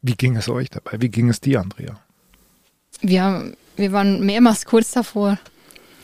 Wie 0.01 0.15
ging 0.15 0.35
es 0.35 0.49
euch 0.49 0.69
dabei? 0.69 1.01
Wie 1.01 1.09
ging 1.09 1.29
es 1.29 1.41
dir, 1.41 1.61
Andrea? 1.61 1.99
Wir, 3.01 3.53
wir 3.75 3.91
waren 3.91 4.25
mehrmals 4.25 4.65
kurz 4.65 4.91
davor, 4.91 5.39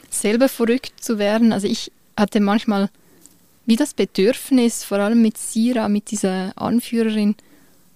selber 0.09 0.49
verrückt 0.49 1.03
zu 1.03 1.19
werden. 1.19 1.53
Also 1.53 1.67
ich 1.67 1.91
hatte 2.17 2.39
manchmal 2.39 2.89
wie 3.65 3.75
das 3.75 3.93
Bedürfnis, 3.93 4.83
vor 4.83 4.97
allem 4.97 5.21
mit 5.21 5.37
Sira, 5.37 5.87
mit 5.87 6.11
dieser 6.11 6.51
Anführerin, 6.57 7.35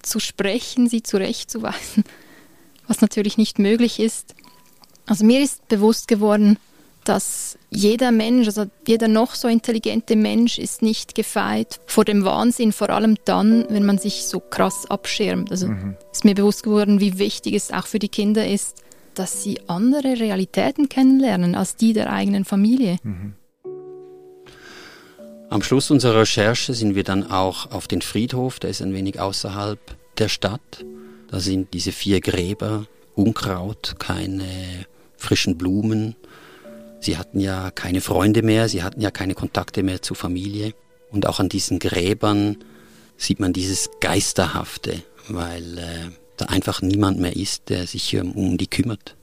zu 0.05 0.19
sprechen, 0.19 0.87
sie 0.87 1.03
zurechtzuweisen, 1.03 2.03
was 2.87 3.01
natürlich 3.01 3.37
nicht 3.37 3.59
möglich 3.59 3.99
ist. 3.99 4.35
Also 5.05 5.25
mir 5.25 5.41
ist 5.41 5.67
bewusst 5.67 6.07
geworden, 6.07 6.57
dass 7.03 7.57
jeder 7.69 8.11
Mensch, 8.11 8.47
also 8.47 8.65
jeder 8.87 9.07
noch 9.07 9.35
so 9.35 9.47
intelligente 9.47 10.15
Mensch 10.15 10.57
ist 10.57 10.81
nicht 10.81 11.13
gefeit 11.13 11.79
vor 11.85 12.03
dem 12.03 12.25
Wahnsinn, 12.25 12.71
vor 12.71 12.89
allem 12.89 13.15
dann, 13.25 13.65
wenn 13.69 13.85
man 13.85 13.99
sich 13.99 14.25
so 14.25 14.39
krass 14.39 14.89
abschirmt. 14.89 15.51
Also 15.51 15.67
mhm. 15.67 15.95
ist 16.11 16.25
mir 16.25 16.33
bewusst 16.33 16.63
geworden, 16.63 16.99
wie 16.99 17.19
wichtig 17.19 17.53
es 17.53 17.71
auch 17.71 17.85
für 17.85 17.99
die 17.99 18.09
Kinder 18.09 18.47
ist, 18.47 18.83
dass 19.13 19.43
sie 19.43 19.59
andere 19.67 20.19
Realitäten 20.19 20.89
kennenlernen 20.89 21.55
als 21.55 21.75
die 21.75 21.93
der 21.93 22.11
eigenen 22.11 22.43
Familie. 22.43 22.97
Mhm. 23.03 23.35
Am 25.49 25.61
Schluss 25.61 25.91
unserer 25.91 26.21
Recherche 26.21 26.73
sind 26.73 26.95
wir 26.95 27.03
dann 27.03 27.29
auch 27.29 27.71
auf 27.71 27.87
den 27.87 28.01
Friedhof, 28.01 28.59
der 28.59 28.69
ist 28.71 28.81
ein 28.81 28.93
wenig 28.93 29.19
außerhalb 29.19 29.79
der 30.17 30.29
Stadt. 30.29 30.85
Da 31.29 31.39
sind 31.39 31.73
diese 31.73 31.91
vier 31.91 32.19
Gräber, 32.19 32.85
Unkraut, 33.15 33.95
keine 33.99 34.45
frischen 35.17 35.57
Blumen, 35.57 36.15
Sie 37.05 37.17
hatten 37.17 37.39
ja 37.39 37.69
keine 37.69 38.01
Freunde 38.01 38.41
mehr, 38.41 38.67
sie 38.67 38.81
hatten 38.81 38.99
ja 38.99 39.11
keine 39.11 39.35
Kontakte 39.35 39.83
mehr 39.83 40.01
zur 40.01 40.15
Familie. 40.15 40.73
Und 41.11 41.27
auch 41.27 41.39
an 41.39 41.49
diesen 41.49 41.77
Gräbern 41.77 42.57
sieht 43.15 43.39
man 43.39 43.53
dieses 43.53 43.91
Geisterhafte, 44.01 45.03
weil 45.27 45.77
äh, 45.77 46.09
da 46.37 46.45
einfach 46.45 46.81
niemand 46.81 47.19
mehr 47.19 47.35
ist, 47.35 47.69
der 47.69 47.85
sich 47.85 48.17
um, 48.17 48.31
um 48.31 48.57
die 48.57 48.65
kümmert. 48.65 49.15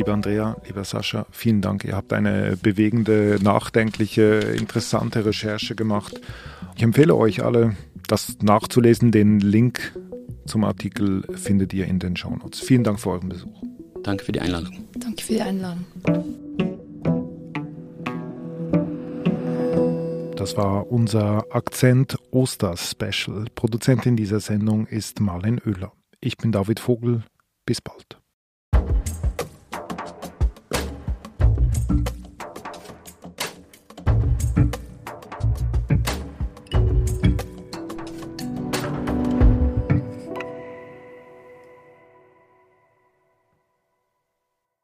Lieber 0.00 0.14
Andrea, 0.14 0.56
lieber 0.66 0.82
Sascha, 0.82 1.26
vielen 1.30 1.60
Dank. 1.60 1.84
Ihr 1.84 1.94
habt 1.94 2.14
eine 2.14 2.56
bewegende, 2.56 3.36
nachdenkliche, 3.42 4.38
interessante 4.56 5.26
Recherche 5.26 5.74
gemacht. 5.74 6.18
Ich 6.74 6.82
empfehle 6.82 7.14
euch 7.14 7.44
alle, 7.44 7.76
das 8.08 8.38
nachzulesen. 8.40 9.12
Den 9.12 9.40
Link 9.40 9.92
zum 10.46 10.64
Artikel 10.64 11.22
findet 11.34 11.74
ihr 11.74 11.84
in 11.84 11.98
den 11.98 12.16
Shownotes. 12.16 12.60
Vielen 12.60 12.82
Dank 12.82 12.98
für 12.98 13.10
euren 13.10 13.28
Besuch. 13.28 13.62
Danke 14.02 14.24
für 14.24 14.32
die 14.32 14.40
Einladung. 14.40 14.88
Danke 14.98 15.22
für 15.22 15.34
die 15.34 15.42
Einladung. 15.42 15.84
Das 20.34 20.56
war 20.56 20.90
unser 20.90 21.44
Akzent 21.50 22.16
Oster 22.30 22.74
Special. 22.78 23.44
Produzentin 23.54 24.16
dieser 24.16 24.40
Sendung 24.40 24.86
ist 24.86 25.20
Marlen 25.20 25.60
Oehler. 25.66 25.92
Ich 26.22 26.38
bin 26.38 26.52
David 26.52 26.80
Vogel. 26.80 27.22
Bis 27.66 27.82
bald. 27.82 28.20